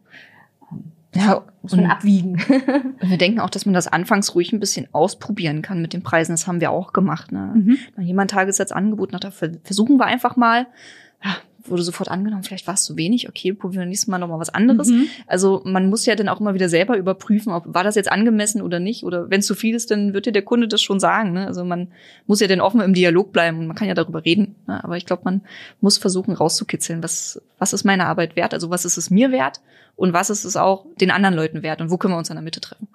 Ja, 1.14 1.42
muss 1.60 1.76
man 1.76 1.86
abwiegen. 1.86 2.38
wir 3.00 3.18
denken 3.18 3.40
auch, 3.40 3.50
dass 3.50 3.66
man 3.66 3.74
das 3.74 3.86
anfangs 3.86 4.34
ruhig 4.34 4.52
ein 4.52 4.60
bisschen 4.60 4.88
ausprobieren 4.92 5.60
kann 5.60 5.82
mit 5.82 5.92
den 5.92 6.02
Preisen. 6.02 6.32
Das 6.32 6.46
haben 6.46 6.60
wir 6.60 6.70
auch 6.70 6.92
gemacht. 6.92 7.32
Ne? 7.32 7.52
Mhm. 7.54 7.78
Jemand 8.02 8.30
Tagessatz 8.30 8.72
Angebot, 8.72 9.12
nach 9.12 9.20
da 9.20 9.30
versuchen 9.30 9.98
wir 9.98 10.06
einfach 10.06 10.36
mal, 10.36 10.66
ja, 11.22 11.36
wurde 11.64 11.82
sofort 11.82 12.10
angenommen, 12.10 12.42
vielleicht 12.42 12.66
war 12.66 12.74
es 12.74 12.84
zu 12.84 12.96
wenig, 12.96 13.28
okay, 13.28 13.52
probieren 13.52 13.82
wir 13.82 13.86
nächstes 13.86 14.08
Mal 14.08 14.18
nochmal 14.18 14.38
was 14.38 14.50
anderes. 14.50 14.88
Mhm. 14.88 15.06
Also 15.26 15.62
man 15.64 15.88
muss 15.88 16.06
ja 16.06 16.14
dann 16.14 16.28
auch 16.28 16.40
immer 16.40 16.54
wieder 16.54 16.68
selber 16.68 16.96
überprüfen, 16.96 17.52
ob 17.52 17.64
war 17.66 17.84
das 17.84 17.94
jetzt 17.94 18.10
angemessen 18.10 18.62
oder 18.62 18.80
nicht. 18.80 19.04
Oder 19.04 19.30
wenn 19.30 19.40
es 19.40 19.46
zu 19.46 19.54
viel 19.54 19.74
ist, 19.74 19.90
dann 19.90 20.14
wird 20.14 20.26
dir 20.26 20.32
der 20.32 20.42
Kunde 20.42 20.68
das 20.68 20.82
schon 20.82 21.00
sagen. 21.00 21.32
Ne? 21.32 21.46
Also 21.46 21.64
man 21.64 21.88
muss 22.26 22.40
ja 22.40 22.46
dann 22.46 22.60
offen 22.60 22.80
im 22.80 22.94
Dialog 22.94 23.32
bleiben 23.32 23.58
und 23.58 23.66
man 23.66 23.76
kann 23.76 23.88
ja 23.88 23.94
darüber 23.94 24.24
reden. 24.24 24.54
Ne? 24.66 24.82
Aber 24.82 24.96
ich 24.96 25.06
glaube, 25.06 25.22
man 25.24 25.42
muss 25.80 25.98
versuchen 25.98 26.34
rauszukitzeln, 26.34 27.02
was, 27.02 27.40
was 27.58 27.72
ist 27.72 27.84
meine 27.84 28.06
Arbeit 28.06 28.36
wert, 28.36 28.54
also 28.54 28.70
was 28.70 28.84
ist 28.84 28.96
es 28.96 29.10
mir 29.10 29.30
wert 29.32 29.60
und 29.96 30.12
was 30.12 30.30
ist 30.30 30.44
es 30.44 30.56
auch 30.56 30.86
den 31.00 31.10
anderen 31.10 31.34
Leuten 31.34 31.62
wert 31.62 31.80
und 31.80 31.90
wo 31.90 31.96
können 31.96 32.14
wir 32.14 32.18
uns 32.18 32.30
in 32.30 32.36
der 32.36 32.42
Mitte 32.42 32.60
treffen. 32.60 32.88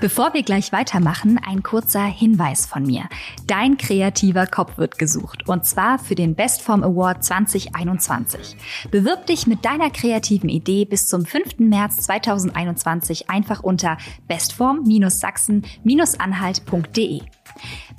Bevor 0.00 0.32
wir 0.32 0.44
gleich 0.44 0.70
weitermachen, 0.70 1.40
ein 1.44 1.64
kurzer 1.64 2.04
Hinweis 2.04 2.66
von 2.66 2.84
mir. 2.84 3.08
Dein 3.48 3.76
kreativer 3.76 4.46
Kopf 4.46 4.78
wird 4.78 4.96
gesucht 4.98 5.48
und 5.48 5.66
zwar 5.66 5.98
für 5.98 6.14
den 6.14 6.36
Bestform 6.36 6.84
Award 6.84 7.24
2021. 7.24 8.56
Bewirb 8.92 9.26
dich 9.26 9.48
mit 9.48 9.64
deiner 9.64 9.90
kreativen 9.90 10.48
Idee 10.48 10.84
bis 10.84 11.08
zum 11.08 11.26
5. 11.26 11.58
März 11.58 11.96
2021 12.02 13.28
einfach 13.28 13.64
unter 13.64 13.98
bestform-sachsen-anhalt.de. 14.28 17.22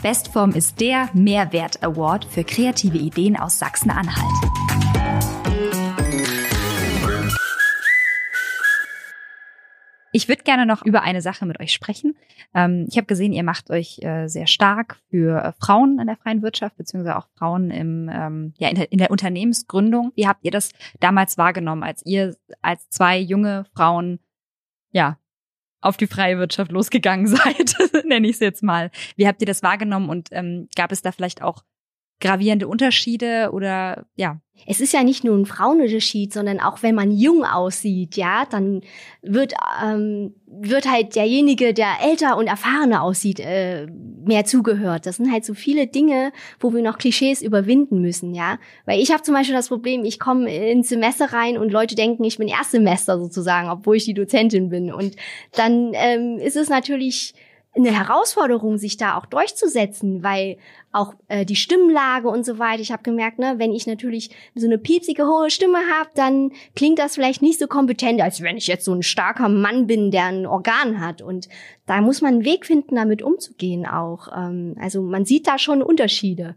Bestform 0.02 0.52
ist 0.52 0.80
der 0.80 1.10
Mehrwert 1.14 1.84
Award 1.84 2.24
für 2.24 2.46
kreative 2.46 2.98
Ideen 2.98 3.38
aus 3.38 3.60
Sachsen-Anhalt. 3.60 4.89
Ich 10.12 10.28
würde 10.28 10.44
gerne 10.44 10.66
noch 10.66 10.84
über 10.86 11.02
eine 11.04 11.22
Sache 11.22 11.46
mit 11.46 11.60
euch 11.60 11.72
sprechen. 11.72 12.16
Ähm, 12.54 12.86
ich 12.90 12.98
habe 12.98 13.08
gesehen, 13.08 13.34
ihr 13.34 13.44
macht 13.44 13.70
euch 13.70 14.00
äh, 14.02 14.28
sehr 14.28 14.48
stark 14.48 14.98
für 15.10 15.44
äh, 15.44 15.52
Frauen 15.54 16.00
in 16.00 16.08
der 16.08 16.18
freien 16.18 16.42
Wirtschaft, 16.42 16.78
beziehungsweise 16.78 17.18
auch 17.18 17.28
Frauen 17.38 17.72
im, 17.72 18.10
ähm, 18.12 18.54
ja, 18.58 18.70
in 18.70 18.76
der, 18.76 18.92
in 18.92 18.98
der 18.98 19.12
Unternehmensgründung. 19.12 20.12
Wie 20.16 20.28
habt 20.28 20.44
ihr 20.44 20.52
das 20.52 20.72
damals 21.00 21.38
wahrgenommen, 21.38 21.84
als 21.84 22.06
ihr 22.06 22.36
als 22.62 22.90
zwei 22.90 23.20
junge 23.20 23.66
Frauen, 23.76 24.20
ja, 24.92 25.18
auf 25.82 25.98
die 25.98 26.08
freie 26.08 26.38
Wirtschaft 26.38 26.72
losgegangen 26.72 27.28
seid, 27.28 27.76
nenne 28.06 28.28
ich 28.28 28.34
es 28.34 28.40
jetzt 28.40 28.64
mal. 28.64 28.92
Wie 29.16 29.28
habt 29.28 29.42
ihr 29.42 29.48
das 29.48 29.64
wahrgenommen 29.64 30.10
und 30.10 30.30
ähm, 30.32 30.68
gab 30.76 30.92
es 30.92 31.02
da 31.02 31.12
vielleicht 31.12 31.42
auch 31.42 31.64
gravierende 32.20 32.68
Unterschiede 32.68 33.50
oder 33.54 34.06
ja? 34.16 34.40
Es 34.68 34.82
ist 34.82 34.92
ja 34.92 35.04
nicht 35.04 35.24
nur 35.24 35.38
ein 35.38 35.46
Frauenunterschied, 35.46 36.34
sondern 36.34 36.60
auch 36.60 36.84
wenn 36.84 36.94
man 36.94 37.12
jung 37.12 37.46
aussieht, 37.46 38.18
ja, 38.18 38.46
dann 38.46 38.82
wird 39.22 39.54
ähm, 39.82 40.36
wird 40.48 40.90
halt 40.90 41.16
derjenige, 41.16 41.74
der 41.74 41.98
älter 42.04 42.36
und 42.36 42.48
erfahrener 42.48 43.02
aussieht, 43.02 43.40
äh, 43.40 43.88
mehr 44.26 44.46
zugehört. 44.46 45.06
Das 45.06 45.18
sind 45.18 45.32
halt 45.32 45.46
so 45.46 45.54
viele 45.54 45.88
Dinge, 45.88 46.34
wo 46.60 46.74
wir 46.74 46.82
noch 46.82 46.98
Klischees 46.98 47.42
überwinden 47.42 48.02
müssen, 48.02 48.34
ja. 48.34 48.58
Weil 48.86 49.00
ich 49.00 49.12
habe 49.12 49.22
zum 49.22 49.34
Beispiel 49.34 49.56
das 49.56 49.70
Problem, 49.70 50.04
ich 50.04 50.20
komme 50.20 50.54
ins 50.54 50.90
Semester 50.90 51.32
rein 51.32 51.58
und 51.58 51.72
Leute 51.72 51.96
denken, 51.96 52.24
ich 52.24 52.38
bin 52.38 52.48
Erstsemester 52.48 53.18
sozusagen, 53.18 53.70
obwohl 53.70 53.96
ich 53.96 54.06
die 54.06 54.14
Dozentin 54.14 54.70
bin. 54.70 54.92
Und 54.92 55.16
dann 55.54 55.92
ähm, 55.94 56.38
ist 56.38 56.58
es 56.58 56.68
natürlich 56.70 57.34
eine 57.76 57.92
Herausforderung, 57.92 58.78
sich 58.78 58.98
da 58.98 59.18
auch 59.18 59.26
durchzusetzen, 59.28 60.24
weil 60.24 60.58
auch 60.92 61.14
äh, 61.28 61.46
die 61.46 61.56
Stimmlage 61.56 62.28
und 62.28 62.44
so 62.44 62.58
weiter. 62.58 62.82
Ich 62.82 62.92
habe 62.92 63.04
gemerkt, 63.04 63.38
ne, 63.38 63.56
wenn 63.58 63.74
ich 63.74 63.86
natürlich 63.86 64.32
so 64.56 64.66
eine 64.66 64.80
piepsige 64.80 65.28
hohe 65.28 65.52
Stimme 65.52 65.78
habe, 65.78 66.10
dann 66.16 66.52
klingt 66.76 66.98
das 66.98 67.16
vielleicht 67.16 67.44
nicht 67.44 67.60
so 67.60 67.68
kompetent, 67.68 68.22
als 68.22 68.42
wenn 68.42 68.58
ich 68.58 68.68
jetzt 68.68 68.86
so 68.86 68.94
ein 68.94 69.04
starker 69.04 69.50
Mann 69.50 69.86
bin, 69.86 70.10
der 70.10 70.26
ein 70.26 70.48
Organ 70.48 71.00
hat. 71.00 71.22
Und 71.22 71.48
da 71.86 72.02
muss 72.02 72.22
man 72.22 72.36
einen 72.36 72.46
Weg 72.46 72.66
finden, 72.66 72.96
damit 72.96 73.22
umzugehen 73.22 73.86
auch. 73.86 74.30
Ähm, 74.36 74.76
also 74.80 75.02
man 75.04 75.26
sieht 75.26 75.48
da 75.48 75.60
schon 75.60 75.84
Unterschiede. 75.84 76.56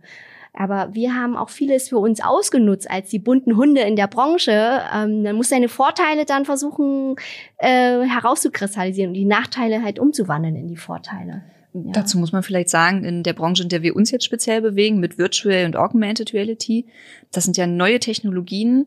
Aber 0.55 0.91
wir 0.93 1.15
haben 1.15 1.37
auch 1.37 1.49
vieles 1.49 1.89
für 1.89 1.99
uns 1.99 2.23
ausgenutzt 2.23 2.91
als 2.91 3.09
die 3.09 3.19
bunten 3.19 3.57
Hunde 3.57 3.83
in 3.83 3.97
der 3.97 4.07
Branche. 4.07 4.83
Ähm, 4.95 5.25
dann 5.25 5.37
muss 5.37 5.49
seine 5.49 5.69
Vorteile 5.69 6.27
dann 6.27 6.45
versuchen 6.45 7.17
äh, 7.57 8.03
herauszukristallisieren 8.03 9.11
und 9.11 9.15
die 9.15 9.25
Nachteile 9.25 9.83
halt 9.83 9.99
umzuwandeln 9.99 10.57
in 10.57 10.69
die 10.69 10.77
Vorteile. 10.77 11.43
Ja. 11.73 11.93
Dazu 11.93 12.19
muss 12.19 12.33
man 12.33 12.43
vielleicht 12.43 12.69
sagen, 12.69 13.05
in 13.05 13.23
der 13.23 13.33
Branche, 13.33 13.63
in 13.63 13.71
der 13.71 13.83
wir 13.83 13.97
uns 13.97 14.11
jetzt 14.11 14.25
speziell 14.25 14.61
bewegen, 14.61 15.01
mit 15.01 15.17
Virtual 15.17 15.65
und 15.65 15.77
Augmented 15.77 16.35
Reality, 16.35 16.87
das 17.31 17.45
sind 17.45 17.57
ja 17.57 17.67
neue 17.67 17.99
Technologien 17.99 18.87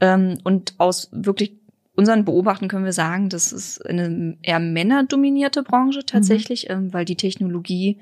ähm, 0.00 0.38
und 0.44 0.74
aus 0.78 1.10
wirklich 1.12 1.58
unseren 1.94 2.24
Beobachten 2.24 2.68
können 2.68 2.86
wir 2.86 2.94
sagen, 2.94 3.28
das 3.28 3.52
ist 3.52 3.84
eine 3.84 4.38
eher 4.40 4.60
männerdominierte 4.60 5.62
Branche 5.62 6.06
tatsächlich, 6.06 6.68
mhm. 6.70 6.74
ähm, 6.74 6.92
weil 6.94 7.04
die 7.04 7.16
Technologie 7.16 7.98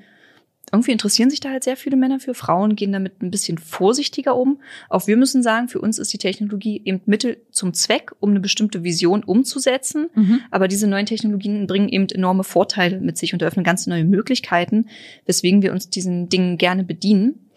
irgendwie 0.71 0.91
interessieren 0.91 1.29
sich 1.29 1.41
da 1.41 1.49
halt 1.49 1.63
sehr 1.63 1.75
viele 1.75 1.97
Männer 1.97 2.19
für. 2.19 2.33
Frauen 2.33 2.75
gehen 2.75 2.93
damit 2.93 3.21
ein 3.21 3.29
bisschen 3.29 3.57
vorsichtiger 3.57 4.37
um. 4.37 4.61
Auch 4.89 5.05
wir 5.05 5.17
müssen 5.17 5.43
sagen, 5.43 5.67
für 5.67 5.81
uns 5.81 5.99
ist 5.99 6.13
die 6.13 6.17
Technologie 6.17 6.81
eben 6.85 7.01
Mittel 7.05 7.37
zum 7.51 7.73
Zweck, 7.73 8.11
um 8.19 8.29
eine 8.29 8.39
bestimmte 8.39 8.83
Vision 8.83 9.23
umzusetzen. 9.23 10.07
Mhm. 10.15 10.39
Aber 10.49 10.69
diese 10.69 10.87
neuen 10.87 11.05
Technologien 11.05 11.67
bringen 11.67 11.89
eben 11.89 12.07
enorme 12.07 12.45
Vorteile 12.45 13.01
mit 13.01 13.17
sich 13.17 13.33
und 13.33 13.41
eröffnen 13.41 13.65
ganz 13.65 13.85
neue 13.85 14.05
Möglichkeiten, 14.05 14.87
weswegen 15.25 15.61
wir 15.61 15.73
uns 15.73 15.89
diesen 15.89 16.29
Dingen 16.29 16.57
gerne 16.57 16.85
bedienen. 16.85 17.49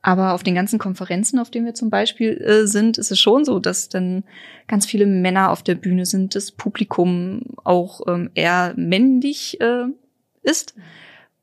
Aber 0.00 0.32
auf 0.32 0.42
den 0.42 0.54
ganzen 0.54 0.78
Konferenzen, 0.78 1.38
auf 1.38 1.50
denen 1.50 1.66
wir 1.66 1.74
zum 1.74 1.90
Beispiel 1.90 2.32
äh, 2.38 2.66
sind, 2.66 2.98
ist 2.98 3.12
es 3.12 3.20
schon 3.20 3.44
so, 3.44 3.60
dass 3.60 3.88
dann 3.88 4.24
ganz 4.66 4.84
viele 4.84 5.06
Männer 5.06 5.50
auf 5.50 5.62
der 5.62 5.76
Bühne 5.76 6.06
sind, 6.06 6.34
das 6.34 6.50
Publikum 6.50 7.42
auch 7.62 8.00
ähm, 8.08 8.30
eher 8.34 8.74
männlich 8.76 9.60
äh, 9.60 9.84
ist. 10.42 10.74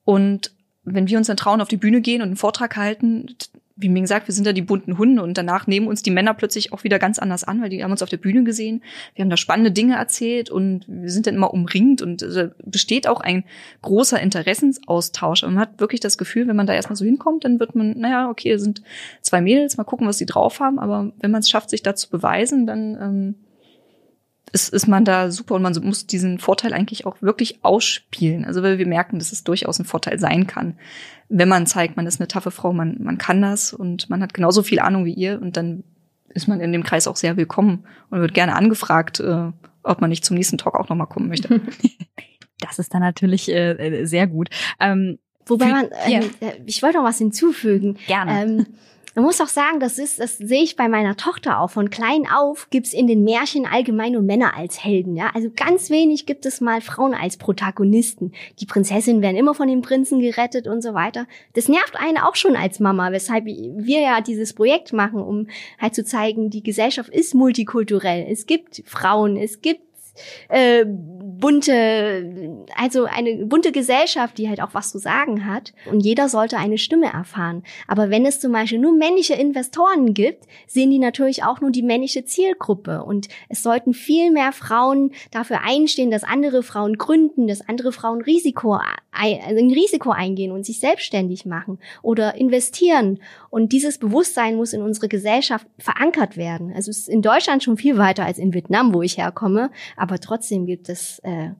Und 0.03 0.51
wenn 0.83 1.07
wir 1.07 1.17
uns 1.17 1.27
dann 1.27 1.38
trauen, 1.38 1.62
auf 1.62 1.67
die 1.67 1.77
Bühne 1.77 2.01
gehen 2.01 2.21
und 2.21 2.27
einen 2.27 2.36
Vortrag 2.36 2.75
halten, 2.77 3.36
wie 3.81 3.88
mir 3.88 4.01
gesagt, 4.01 4.27
wir 4.27 4.36
sind 4.36 4.45
da 4.45 4.51
die 4.51 4.62
bunten 4.62 4.98
Hunde 4.98 5.24
und 5.24 5.38
danach 5.38 5.65
nehmen 5.65 5.88
uns 5.88 6.03
die 6.03 6.12
Männer 6.12 6.33
plötzlich 6.33 6.74
auch 6.74 6.83
wieder 6.83 7.00
ganz 7.00 7.17
anders 7.17 7.45
an, 7.45 7.62
weil 7.62 7.69
die 7.69 7.81
haben 7.81 7.91
uns 7.91 8.01
auf 8.01 8.09
der 8.09 8.17
Bühne 8.17 8.43
gesehen, 8.43 8.83
wir 9.15 9.24
haben 9.24 9.29
da 9.29 9.38
spannende 9.38 9.71
Dinge 9.71 9.95
erzählt 9.95 10.50
und 10.50 10.86
wir 10.88 11.09
sind 11.09 11.27
dann 11.27 11.36
immer 11.36 11.53
umringt 11.53 12.01
und 12.01 12.21
äh, 12.21 12.50
besteht 12.65 13.07
auch 13.07 13.21
ein 13.21 13.45
großer 13.81 14.19
Interessensaustausch. 14.19 15.43
Und 15.43 15.53
man 15.53 15.62
hat 15.62 15.79
wirklich 15.79 16.01
das 16.01 16.17
Gefühl, 16.17 16.48
wenn 16.50 16.57
man 16.57 16.67
da 16.67 16.74
erstmal 16.74 16.98
so 16.98 17.05
hinkommt, 17.05 17.45
dann 17.45 17.62
wird 17.62 17.74
man, 17.74 17.98
naja, 17.98 18.29
okay, 18.29 18.57
sind 18.57 18.81
zwei 19.21 19.39
Mädels, 19.39 19.77
mal 19.77 19.86
gucken, 19.86 20.07
was 20.07 20.17
die 20.17 20.25
drauf 20.25 20.59
haben, 20.59 20.77
aber 20.77 21.13
wenn 21.21 21.31
man 21.31 21.39
es 21.39 21.50
schafft, 21.50 21.69
sich 21.69 21.81
da 21.81 21.95
zu 21.95 22.09
beweisen, 22.09 22.67
dann 22.67 22.98
ähm, 23.01 23.36
ist, 24.51 24.74
ist 24.74 24.88
man 24.88 25.06
da 25.06 25.32
super 25.32 25.56
und 25.56 25.62
man 25.62 25.74
muss 25.84 26.08
diesen 26.08 26.39
Vorteil 26.39 26.74
eigentlich 26.74 27.06
auch 27.06 27.22
wirklich 27.22 27.63
ausspielen. 27.63 28.46
Also 28.46 28.63
weil 28.63 28.77
wir 28.77 28.88
merken, 28.88 29.20
dass 29.20 29.32
es 29.32 29.44
durchaus 29.44 29.79
ein 29.79 29.86
Vorteil 29.86 30.20
sein 30.20 30.48
kann, 30.48 30.77
wenn 31.29 31.50
man 31.50 31.68
zeigt, 31.68 31.96
man 31.96 32.08
ist 32.08 32.20
eine 32.20 32.27
taffe 32.27 32.51
Frau, 32.51 32.74
man, 32.74 32.98
man 33.01 33.18
kann 33.18 33.41
das 33.41 33.74
und 33.74 34.10
man 34.10 34.22
hat 34.22 34.34
genauso 34.34 34.63
viel 34.63 34.79
Ahnung 34.79 35.06
wie 35.06 35.13
ihr 35.13 35.41
und 35.41 35.58
dann 35.58 35.84
ist 36.29 36.48
man 36.48 36.60
in 36.60 36.72
dem 36.72 36.84
Kreis 36.84 37.08
auch 37.08 37.15
sehr 37.15 37.38
willkommen 37.38 37.86
und 38.10 38.22
wird 38.22 38.34
gerne 38.34 38.56
angefragt, 38.56 39.20
äh, 39.20 39.51
ob 39.84 40.01
man 40.01 40.10
nicht 40.10 40.25
zum 40.25 40.38
nächsten 40.38 40.58
Talk 40.58 40.75
auch 40.75 40.89
nochmal 40.89 41.08
kommen 41.08 41.27
möchte. 41.27 41.62
das 42.60 42.79
ist 42.79 42.94
dann 42.94 43.01
natürlich 43.01 43.50
äh, 43.50 43.72
äh 43.72 44.06
sehr 44.06 44.27
gut. 44.27 44.50
Ähm, 44.79 45.20
Wobei 45.46 45.72
man, 45.72 45.86
ähm, 46.06 46.29
ja. 46.41 46.50
ich 46.65 46.84
wollte 46.84 46.98
noch 46.98 47.06
was 47.06 47.18
hinzufügen. 47.18 47.98
Gerne. 48.06 48.41
Ähm, 48.41 48.65
man 49.19 49.25
muss 49.25 49.41
auch 49.41 49.49
sagen, 49.49 49.81
das 49.81 49.99
ist, 49.99 50.21
das 50.21 50.38
sehe 50.38 50.63
ich 50.63 50.77
bei 50.77 50.88
meiner 50.88 51.17
Tochter 51.17 51.59
auch. 51.59 51.71
Von 51.71 51.89
klein 51.89 52.25
auf 52.33 52.69
gibt's 52.69 52.93
in 52.93 53.05
den 53.05 53.25
Märchen 53.25 53.65
allgemein 53.65 54.13
nur 54.13 54.21
Männer 54.21 54.55
als 54.55 54.81
Helden. 54.81 55.17
Ja, 55.17 55.29
also 55.33 55.49
ganz 55.53 55.89
wenig 55.89 56.25
gibt 56.25 56.45
es 56.45 56.61
mal 56.61 56.79
Frauen 56.79 57.13
als 57.13 57.35
Protagonisten. 57.35 58.31
Die 58.61 58.65
Prinzessinnen 58.65 59.21
werden 59.21 59.35
immer 59.35 59.53
von 59.53 59.67
den 59.67 59.81
Prinzen 59.81 60.21
gerettet 60.21 60.69
und 60.69 60.81
so 60.81 60.93
weiter. 60.93 61.27
Das 61.51 61.67
nervt 61.67 61.97
einen 61.97 62.17
auch 62.17 62.35
schon 62.35 62.55
als 62.55 62.79
Mama, 62.79 63.11
weshalb 63.11 63.43
wir 63.45 63.99
ja 63.99 64.21
dieses 64.21 64.53
Projekt 64.53 64.93
machen, 64.93 65.21
um 65.21 65.47
halt 65.79 65.95
zu 65.95 66.05
zeigen, 66.05 66.49
die 66.49 66.63
Gesellschaft 66.63 67.09
ist 67.09 67.35
multikulturell. 67.35 68.25
Es 68.31 68.45
gibt 68.45 68.83
Frauen, 68.85 69.35
es 69.35 69.59
gibt 69.59 69.88
äh, 70.49 70.85
bunte, 71.39 72.65
also 72.75 73.05
eine 73.05 73.45
bunte 73.45 73.71
Gesellschaft, 73.71 74.38
die 74.38 74.49
halt 74.49 74.61
auch 74.61 74.73
was 74.73 74.91
zu 74.91 74.99
sagen 74.99 75.45
hat. 75.45 75.73
Und 75.89 76.01
jeder 76.01 76.29
sollte 76.29 76.57
eine 76.57 76.77
Stimme 76.77 77.11
erfahren. 77.11 77.63
Aber 77.88 78.09
wenn 78.09 78.25
es 78.25 78.39
zum 78.39 78.51
Beispiel 78.51 78.79
nur 78.79 78.93
männliche 78.93 79.35
Investoren 79.35 80.13
gibt, 80.13 80.45
sehen 80.67 80.91
die 80.91 80.99
natürlich 80.99 81.43
auch 81.43 81.61
nur 81.61 81.71
die 81.71 81.83
männliche 81.83 82.25
Zielgruppe. 82.25 83.03
Und 83.03 83.27
es 83.47 83.63
sollten 83.63 83.93
viel 83.93 84.31
mehr 84.31 84.51
Frauen 84.51 85.11
dafür 85.31 85.61
einstehen, 85.63 86.11
dass 86.11 86.23
andere 86.23 86.63
Frauen 86.63 86.97
gründen, 86.97 87.47
dass 87.47 87.67
andere 87.67 87.91
Frauen 87.91 88.21
Risiko, 88.21 88.77
ein 89.11 89.71
Risiko 89.71 90.11
eingehen 90.11 90.51
und 90.51 90.65
sich 90.65 90.79
selbstständig 90.79 91.45
machen 91.45 91.79
oder 92.01 92.35
investieren. 92.35 93.19
Und 93.49 93.71
dieses 93.71 93.97
Bewusstsein 93.97 94.55
muss 94.55 94.73
in 94.73 94.81
unsere 94.81 95.07
Gesellschaft 95.07 95.67
verankert 95.77 96.38
werden. 96.38 96.71
Also 96.75 96.91
es 96.91 96.99
ist 96.99 97.09
in 97.09 97.21
Deutschland 97.21 97.63
schon 97.63 97.77
viel 97.77 97.97
weiter 97.97 98.25
als 98.25 98.38
in 98.38 98.53
Vietnam, 98.53 98.93
wo 98.93 99.01
ich 99.01 99.17
herkomme. 99.17 99.71
Aber 99.95 100.09
trotzdem 100.18 100.66
gibt 100.66 100.89
es 100.89 101.20
äh, 101.20 101.51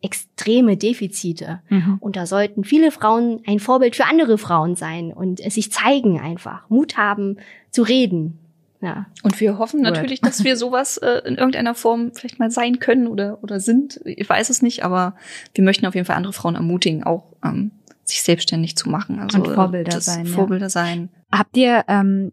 extreme 0.00 0.76
Defizite. 0.76 1.60
Mhm. 1.68 1.98
Und 2.00 2.16
da 2.16 2.26
sollten 2.26 2.64
viele 2.64 2.90
Frauen 2.90 3.42
ein 3.46 3.58
Vorbild 3.58 3.96
für 3.96 4.06
andere 4.06 4.38
Frauen 4.38 4.76
sein 4.76 5.12
und 5.12 5.40
es 5.40 5.54
sich 5.54 5.72
zeigen 5.72 6.20
einfach, 6.20 6.68
Mut 6.70 6.96
haben 6.96 7.36
zu 7.70 7.82
reden. 7.82 8.38
Ja. 8.80 9.06
Und 9.24 9.40
wir 9.40 9.58
hoffen 9.58 9.80
natürlich, 9.80 10.20
dass 10.20 10.44
wir 10.44 10.56
sowas 10.56 10.98
äh, 10.98 11.22
in 11.26 11.34
irgendeiner 11.34 11.74
Form 11.74 12.12
vielleicht 12.14 12.38
mal 12.38 12.50
sein 12.50 12.78
können 12.78 13.08
oder, 13.08 13.42
oder 13.42 13.58
sind. 13.58 14.00
Ich 14.04 14.28
weiß 14.28 14.50
es 14.50 14.62
nicht, 14.62 14.84
aber 14.84 15.16
wir 15.54 15.64
möchten 15.64 15.84
auf 15.86 15.96
jeden 15.96 16.06
Fall 16.06 16.16
andere 16.16 16.32
Frauen 16.32 16.54
ermutigen, 16.54 17.02
auch 17.02 17.24
ähm, 17.44 17.72
sich 18.04 18.22
selbstständig 18.22 18.76
zu 18.76 18.88
machen. 18.88 19.18
Also 19.18 19.38
und 19.38 19.48
Vorbilder 19.48 20.00
sein. 20.00 20.26
Vorbilder 20.26 20.66
ja. 20.66 20.70
sein. 20.70 21.08
Habt 21.32 21.56
ihr 21.56 21.84
ähm, 21.88 22.30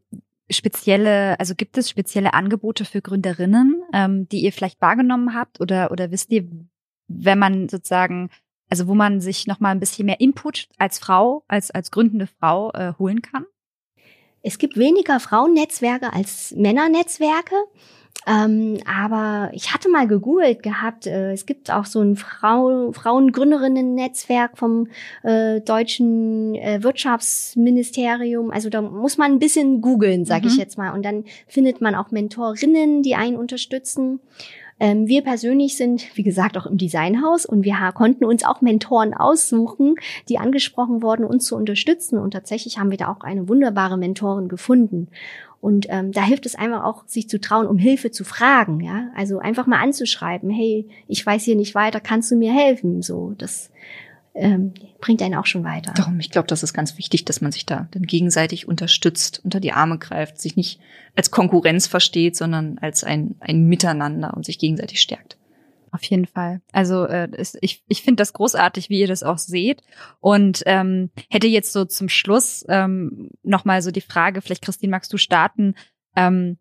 spezielle, 0.50 1.40
also 1.40 1.56
gibt 1.56 1.78
es 1.78 1.90
spezielle 1.90 2.34
Angebote 2.34 2.86
für 2.86 3.02
Gründerinnen, 3.02 3.82
ähm, 3.94 4.30
die 4.30 4.42
ihr 4.42 4.54
vielleicht 4.54 4.82
wahrgenommen 4.82 5.34
habt 5.34 5.60
oder 5.60 5.92
oder 5.92 6.12
wisst 6.12 6.32
ihr, 6.32 6.48
wenn 7.08 7.40
man 7.40 7.70
sozusagen, 7.70 8.30
also 8.70 8.88
wo 8.88 8.94
man 8.94 9.22
sich 9.22 9.48
noch 9.48 9.60
mal 9.60 9.72
ein 9.72 9.80
bisschen 9.80 10.06
mehr 10.06 10.20
Input 10.20 10.70
als 10.78 11.00
Frau, 11.00 11.44
als 11.48 11.72
als 11.72 11.92
gründende 11.92 12.28
Frau 12.28 12.72
äh, 12.74 12.94
holen 13.00 13.22
kann? 13.22 13.46
Es 14.42 14.60
gibt 14.60 14.78
weniger 14.78 15.20
Frauennetzwerke 15.20 16.14
als 16.14 16.54
Männernetzwerke. 16.56 17.56
Ähm, 18.28 18.80
aber 18.86 19.52
ich 19.54 19.74
hatte 19.74 19.90
mal 19.90 20.08
gegoogelt 20.08 20.64
gehabt, 20.64 21.06
äh, 21.06 21.32
es 21.32 21.46
gibt 21.46 21.72
auch 21.72 21.86
so 21.86 22.02
ein 22.02 22.16
Frau, 22.16 22.92
Frauengründerinnen-Netzwerk 22.92 24.58
vom 24.58 24.88
äh, 25.24 25.62
deutschen 25.62 26.56
äh, 26.56 26.82
Wirtschaftsministerium. 26.82 28.50
Also 28.50 28.70
da 28.70 28.82
muss 28.82 29.18
man 29.18 29.34
ein 29.34 29.40
bisschen 29.40 29.82
googeln, 29.82 30.26
sag 30.26 30.44
mhm. 30.44 30.50
ich 30.50 30.58
jetzt 30.58 30.78
mal. 30.78 30.92
Und 30.92 31.04
dann 31.04 31.26
findet 31.48 31.82
man 31.82 31.94
auch 31.94 32.12
Mentorinnen, 32.12 33.04
die 33.04 33.16
einen 33.16 33.38
unterstützen. 33.38 34.20
Ähm, 34.80 35.08
wir 35.08 35.22
persönlich 35.22 35.78
sind, 35.78 36.06
wie 36.16 36.24
gesagt, 36.24 36.58
auch 36.58 36.66
im 36.66 36.78
Designhaus 36.78 37.46
und 37.46 37.64
wir 37.64 37.76
konnten 37.94 38.26
uns 38.26 38.44
auch 38.44 38.62
Mentoren 38.62 39.14
aussuchen, 39.14 39.96
die 40.28 40.38
angesprochen 40.38 41.02
wurden, 41.02 41.24
uns 41.26 41.46
zu 41.46 41.56
unterstützen. 41.56 42.20
Und 42.20 42.32
tatsächlich 42.32 42.78
haben 42.78 42.92
wir 42.92 42.98
da 42.98 43.10
auch 43.10 43.22
eine 43.22 43.48
wunderbare 43.48 43.98
Mentorin 43.98 44.50
gefunden. 44.50 45.08
Und 45.66 45.88
ähm, 45.90 46.12
da 46.12 46.24
hilft 46.24 46.46
es 46.46 46.54
einfach 46.54 46.84
auch, 46.84 47.08
sich 47.08 47.28
zu 47.28 47.42
trauen, 47.42 47.66
um 47.66 47.80
Hilfe 47.80 48.12
zu 48.12 48.24
fragen, 48.24 48.82
ja. 48.82 49.10
Also 49.16 49.40
einfach 49.40 49.66
mal 49.66 49.82
anzuschreiben, 49.82 50.52
hey, 50.52 50.88
ich 51.08 51.26
weiß 51.26 51.44
hier 51.44 51.56
nicht 51.56 51.74
weiter, 51.74 52.00
kannst 52.00 52.30
du 52.30 52.36
mir 52.36 52.54
helfen? 52.54 53.02
So, 53.02 53.34
das 53.36 53.72
ähm, 54.36 54.76
bringt 55.02 55.24
einen 55.24 55.34
auch 55.34 55.48
schon 55.48 55.64
weiter. 55.64 55.92
Darum, 55.96 56.20
ich 56.20 56.30
glaube, 56.30 56.48
das 56.48 56.62
ist 56.62 56.76
ganz 56.76 57.00
wichtig, 57.00 57.26
dass 57.26 57.42
man 57.42 57.52
sich 57.52 57.66
da 57.66 57.88
dann 57.90 58.04
gegenseitig 58.04 58.68
unterstützt, 58.68 59.42
unter 59.44 59.60
die 59.60 59.72
Arme 59.72 59.98
greift, 59.98 60.40
sich 60.40 60.56
nicht 60.56 60.80
als 61.16 61.32
Konkurrenz 61.32 61.88
versteht, 61.88 62.36
sondern 62.36 62.78
als 62.78 63.04
ein, 63.04 63.34
ein 63.40 63.66
Miteinander 63.66 64.36
und 64.38 64.46
sich 64.46 64.60
gegenseitig 64.60 65.02
stärkt. 65.02 65.36
Auf 65.96 66.04
jeden 66.04 66.26
Fall. 66.26 66.62
Also 66.74 67.06
äh, 67.06 67.30
ist, 67.38 67.58
ich, 67.62 67.82
ich 67.88 68.04
finde 68.04 68.20
das 68.20 68.34
großartig, 68.34 68.90
wie 68.90 69.00
ihr 69.00 69.08
das 69.08 69.24
auch 69.24 69.38
seht. 69.38 69.82
Und 70.20 70.62
ähm, 70.66 71.10
hätte 71.30 71.48
jetzt 71.48 71.72
so 71.72 71.86
zum 71.86 72.10
Schluss 72.10 72.66
ähm, 72.68 73.30
nochmal 73.44 73.82
so 73.82 73.92
die 73.92 74.02
Frage, 74.02 74.42
vielleicht 74.42 74.62
Christine, 74.62 74.92
magst 74.92 75.14
du 75.14 75.18
starten, 75.18 75.74
ähm, 76.18 76.58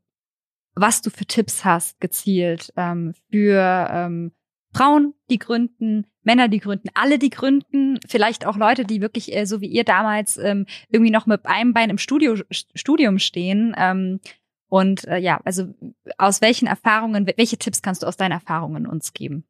was 0.76 1.02
du 1.02 1.10
für 1.10 1.26
Tipps 1.26 1.64
hast 1.64 2.00
gezielt 2.00 2.72
ähm, 2.76 3.14
für 3.32 3.88
ähm, 3.90 4.30
Frauen, 4.72 5.14
die 5.30 5.40
gründen, 5.40 6.06
Männer, 6.22 6.46
die 6.46 6.60
gründen, 6.60 6.90
alle, 6.94 7.18
die 7.18 7.30
gründen, 7.30 7.98
vielleicht 8.06 8.46
auch 8.46 8.56
Leute, 8.56 8.84
die 8.84 9.00
wirklich 9.00 9.34
äh, 9.34 9.46
so 9.46 9.60
wie 9.60 9.66
ihr 9.66 9.82
damals 9.82 10.36
ähm, 10.36 10.66
irgendwie 10.90 11.10
noch 11.10 11.26
mit 11.26 11.44
einem 11.46 11.74
Bein 11.74 11.90
im 11.90 11.98
Studio, 11.98 12.36
Studium 12.50 13.18
stehen. 13.18 13.74
Ähm, 13.76 14.20
und 14.74 15.06
äh, 15.06 15.18
ja, 15.18 15.40
also 15.44 15.72
aus 16.18 16.40
welchen 16.40 16.66
Erfahrungen, 16.66 17.30
welche 17.36 17.56
Tipps 17.56 17.80
kannst 17.80 18.02
du 18.02 18.08
aus 18.08 18.16
deinen 18.16 18.32
Erfahrungen 18.32 18.88
uns 18.88 19.12
geben? 19.12 19.44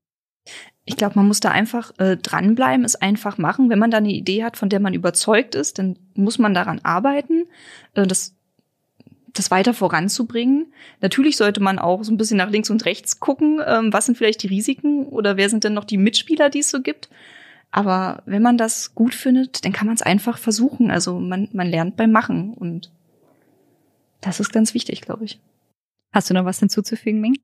Ich 0.85 0.99
glaube, 0.99 1.15
man 1.15 1.27
muss 1.27 1.41
da 1.41 1.51
einfach 1.51 1.99
äh, 1.99 2.19
dranbleiben, 2.19 2.85
es 2.85 2.95
einfach 2.95 3.39
machen. 3.39 3.71
Wenn 3.71 3.79
man 3.79 3.91
da 3.91 3.97
eine 3.97 4.13
Idee 4.13 4.45
hat, 4.45 4.59
von 4.59 4.69
der 4.69 4.81
man 4.81 4.93
überzeugt 4.93 5.55
ist, 5.55 5.79
dann 5.79 5.99
muss 6.13 6.39
man 6.39 6.53
daran 6.53 6.79
arbeiten. 6.83 7.47
Äh, 7.95 8.07
das 8.07 8.35
das 9.33 9.51
weiter 9.51 9.73
voranzubringen. 9.73 10.75
Natürlich 11.01 11.39
sollte 11.39 11.63
man 11.63 11.79
auch 11.79 12.05
so 12.05 12.13
ein 12.13 12.19
bisschen 12.19 12.37
nach 12.37 12.51
links 12.51 12.69
und 12.69 12.85
rechts 12.85 13.19
gucken, 13.19 13.63
ähm, 13.67 13.95
was 13.95 14.05
sind 14.05 14.19
vielleicht 14.19 14.43
die 14.43 14.49
Risiken 14.49 15.07
oder 15.07 15.39
wer 15.39 15.49
sind 15.49 15.65
denn 15.65 15.73
noch 15.73 15.85
die 15.85 15.97
Mitspieler, 15.97 16.51
die 16.51 16.59
es 16.59 16.69
so 16.69 16.83
gibt. 16.83 17.09
Aber 17.71 18.23
wenn 18.27 18.43
man 18.43 18.59
das 18.59 18.95
gut 18.95 19.15
findet, 19.15 19.65
dann 19.65 19.73
kann 19.73 19.87
man 19.87 19.97
es 19.97 20.03
einfach 20.03 20.37
versuchen. 20.37 20.91
Also 20.91 21.19
man, 21.19 21.49
man 21.55 21.67
lernt 21.67 21.97
beim 21.97 22.13
Machen 22.13 22.53
und 22.53 22.91
das 24.25 24.41
ist 24.41 24.53
ganz 24.53 24.75
wichtig, 24.75 25.03
glaube 25.03 25.25
ich. 25.25 25.41
Hast 26.13 26.31
du 26.31 26.35
noch 26.35 26.45
was 26.45 26.61
hinzuzufügen, 26.61 27.21
Ming? 27.21 27.39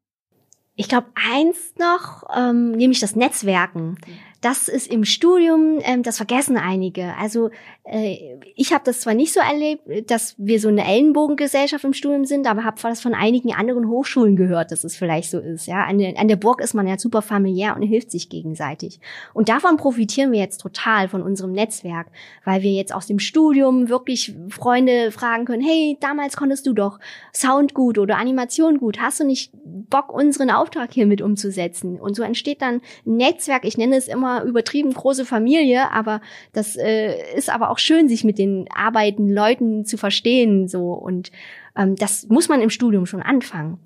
Ich 0.77 0.89
glaube, 0.89 1.09
eins 1.15 1.75
noch, 1.79 2.25
ähm, 2.35 2.73
nämlich 2.73 3.01
das 3.01 3.17
Netzwerken. 3.17 3.99
Das 4.41 4.69
ist 4.69 4.87
im 4.87 5.05
Studium, 5.05 5.81
ähm, 5.83 6.03
das 6.03 6.17
vergessen 6.17 6.57
einige. 6.57 7.15
Also 7.19 7.51
äh, 7.85 8.39
ich 8.55 8.73
habe 8.73 8.85
das 8.85 9.01
zwar 9.01 9.13
nicht 9.13 9.35
so 9.35 9.41
erlebt, 9.41 10.11
dass 10.11 10.35
wir 10.39 10.61
so 10.61 10.69
eine 10.69 10.87
Ellenbogengesellschaft 10.87 11.85
im 11.85 11.93
Studium 11.93 12.25
sind, 12.25 12.47
aber 12.47 12.65
habe 12.65 12.81
das 12.81 13.03
von 13.03 13.15
einigen 13.15 13.53
anderen 13.53 13.89
Hochschulen 13.89 14.37
gehört, 14.37 14.73
dass 14.73 14.83
es 14.83 14.97
vielleicht 14.97 15.31
so 15.31 15.41
ist. 15.41 15.67
Ja, 15.67 15.85
an 15.85 15.99
der, 15.99 16.19
an 16.19 16.29
der 16.29 16.37
Burg 16.37 16.63
ist 16.63 16.73
man 16.73 16.87
ja 16.87 16.99
super 16.99 17.21
familiär 17.21 17.77
und 17.77 17.83
hilft 17.83 18.11
sich 18.11 18.31
gegenseitig. 18.31 19.01
Und 19.35 19.51
davon 19.51 19.77
profitieren 19.77 20.33
wir 20.33 20.39
jetzt 20.39 20.63
total 20.63 21.09
von 21.09 21.21
unserem 21.21 21.53
Netzwerk, 21.53 22.07
weil 22.45 22.63
wir 22.63 22.73
jetzt 22.73 22.95
aus 22.95 23.07
dem 23.07 23.19
Studium 23.19 23.91
wirklich 23.91 24.35
Freunde 24.49 25.11
fragen 25.11 25.45
können: 25.45 25.63
Hey, 25.63 25.99
damals 26.01 26.37
konntest 26.37 26.67
du 26.67 26.73
doch 26.73 26.99
Sound 27.35 27.75
gut 27.75 27.99
oder 27.99 28.17
Animation 28.17 28.79
gut. 28.79 29.01
Hast 29.01 29.21
du 29.21 29.25
nicht 29.25 29.53
Bock, 29.65 30.13
unseren 30.15 30.51
Auftrag 30.51 30.93
hier 30.93 31.07
mit 31.07 31.21
umzusetzen? 31.21 32.01
Und 32.01 32.15
so 32.15 32.23
entsteht 32.23 32.63
dann 32.63 32.81
ein 33.07 33.17
Netzwerk. 33.17 33.67
Ich 33.67 33.77
nenne 33.77 33.97
es 33.97 34.09
immer 34.09 34.30
immer 34.39 34.45
übertrieben 34.45 34.93
große 34.93 35.25
Familie, 35.25 35.91
aber 35.93 36.21
das 36.53 36.77
äh, 36.77 37.35
ist 37.35 37.51
aber 37.51 37.71
auch 37.71 37.79
schön, 37.79 38.09
sich 38.09 38.25
mit 38.25 38.39
den 38.39 38.67
arbeitenden 38.75 39.35
Leuten 39.35 39.85
zu 39.85 39.97
verstehen, 39.97 40.69
so 40.69 40.93
und 40.93 41.31
ähm, 41.77 41.97
das 41.97 42.29
muss 42.29 42.49
man 42.49 42.61
im 42.61 42.71
Studium 42.71 43.07
schon 43.07 43.23
anfangen. 43.23 43.79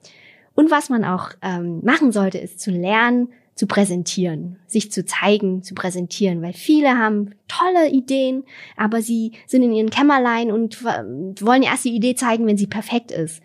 Und 0.55 0.71
was 0.71 0.89
man 0.89 1.05
auch 1.05 1.31
ähm, 1.43 1.81
machen 1.83 2.13
sollte, 2.13 2.39
ist 2.39 2.61
zu 2.61 2.71
lernen, 2.71 3.29
zu 3.55 3.67
präsentieren, 3.69 4.57
sich 4.67 4.91
zu 4.91 5.05
zeigen, 5.05 5.63
zu 5.63 5.75
präsentieren, 5.75 6.43
weil 6.43 6.53
viele 6.53 6.99
haben 6.99 7.35
tolle 7.47 7.89
Ideen, 7.89 8.45
aber 8.77 9.01
sie 9.01 9.33
sind 9.47 9.63
in 9.63 9.73
ihren 9.73 9.91
Kämmerlein 9.91 10.51
und 10.51 10.83
wollen 10.83 11.63
erst 11.63 11.85
die 11.85 11.95
Idee 11.95 12.17
zeigen, 12.17 12.47
wenn 12.47 12.57
sie 12.57 12.67
perfekt 12.67 13.13
ist. 13.13 13.41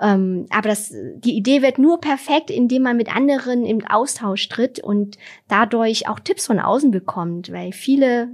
Ähm, 0.00 0.46
aber 0.50 0.68
das, 0.68 0.92
die 0.92 1.36
Idee 1.36 1.62
wird 1.62 1.78
nur 1.78 2.00
perfekt, 2.00 2.50
indem 2.50 2.82
man 2.82 2.96
mit 2.96 3.14
anderen 3.14 3.64
im 3.64 3.86
Austausch 3.86 4.48
tritt 4.48 4.78
und 4.80 5.18
dadurch 5.48 6.08
auch 6.08 6.20
Tipps 6.20 6.46
von 6.46 6.58
außen 6.58 6.90
bekommt, 6.90 7.52
weil 7.52 7.72
viele 7.72 8.28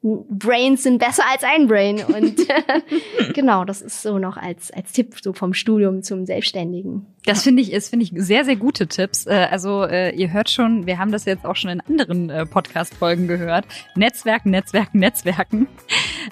Brains 0.00 0.84
sind 0.84 0.98
besser 0.98 1.24
als 1.30 1.42
ein 1.42 1.66
Brain. 1.66 2.04
Und 2.04 2.46
genau, 3.34 3.64
das 3.64 3.82
ist 3.82 4.00
so 4.02 4.18
noch 4.18 4.36
als, 4.36 4.70
als 4.70 4.92
Tipp 4.92 5.16
so 5.20 5.32
vom 5.32 5.54
Studium 5.54 6.02
zum 6.02 6.24
Selbstständigen. 6.24 7.06
Das 7.24 7.42
finde 7.42 7.62
ich, 7.62 7.72
ist, 7.72 7.90
finde 7.90 8.04
ich, 8.04 8.12
sehr, 8.14 8.44
sehr 8.44 8.54
gute 8.56 8.86
Tipps. 8.86 9.26
Äh, 9.26 9.48
also, 9.50 9.82
äh, 9.82 10.14
ihr 10.14 10.32
hört 10.32 10.50
schon, 10.50 10.86
wir 10.86 10.98
haben 10.98 11.10
das 11.10 11.24
jetzt 11.24 11.44
auch 11.44 11.56
schon 11.56 11.70
in 11.70 11.80
anderen 11.80 12.30
äh, 12.30 12.46
Podcast-Folgen 12.46 13.26
gehört. 13.26 13.66
Netzwerken, 13.96 14.50
Netzwerken, 14.50 15.00
Netzwerken. 15.00 15.66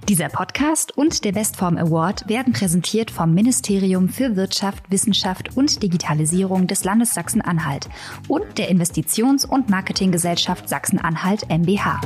Dieser 0.08 0.30
Podcast 0.30 0.98
und 0.98 1.26
der 1.26 1.34
Bestform 1.34 1.76
Award 1.76 2.30
werden 2.30 2.54
präsentiert 2.54 3.12
vom 3.12 3.34
Ministerium 3.34 4.08
für 4.08 4.38
Wirtschaft, 4.38 4.90
Wissenschaft 4.90 5.58
und 5.58 5.84
Digitalisierung 5.84 6.68
des 6.68 6.86
Landes 6.86 7.14
Sachsen-Anhalt 7.14 7.90
und 8.30 8.58
der 8.58 8.72
Investitions- 8.72 9.46
und 9.46 9.70
Marketinggesellschaft 9.70 10.70
Sachsen-Anhalt 10.70 11.50
MBH. 11.50 12.00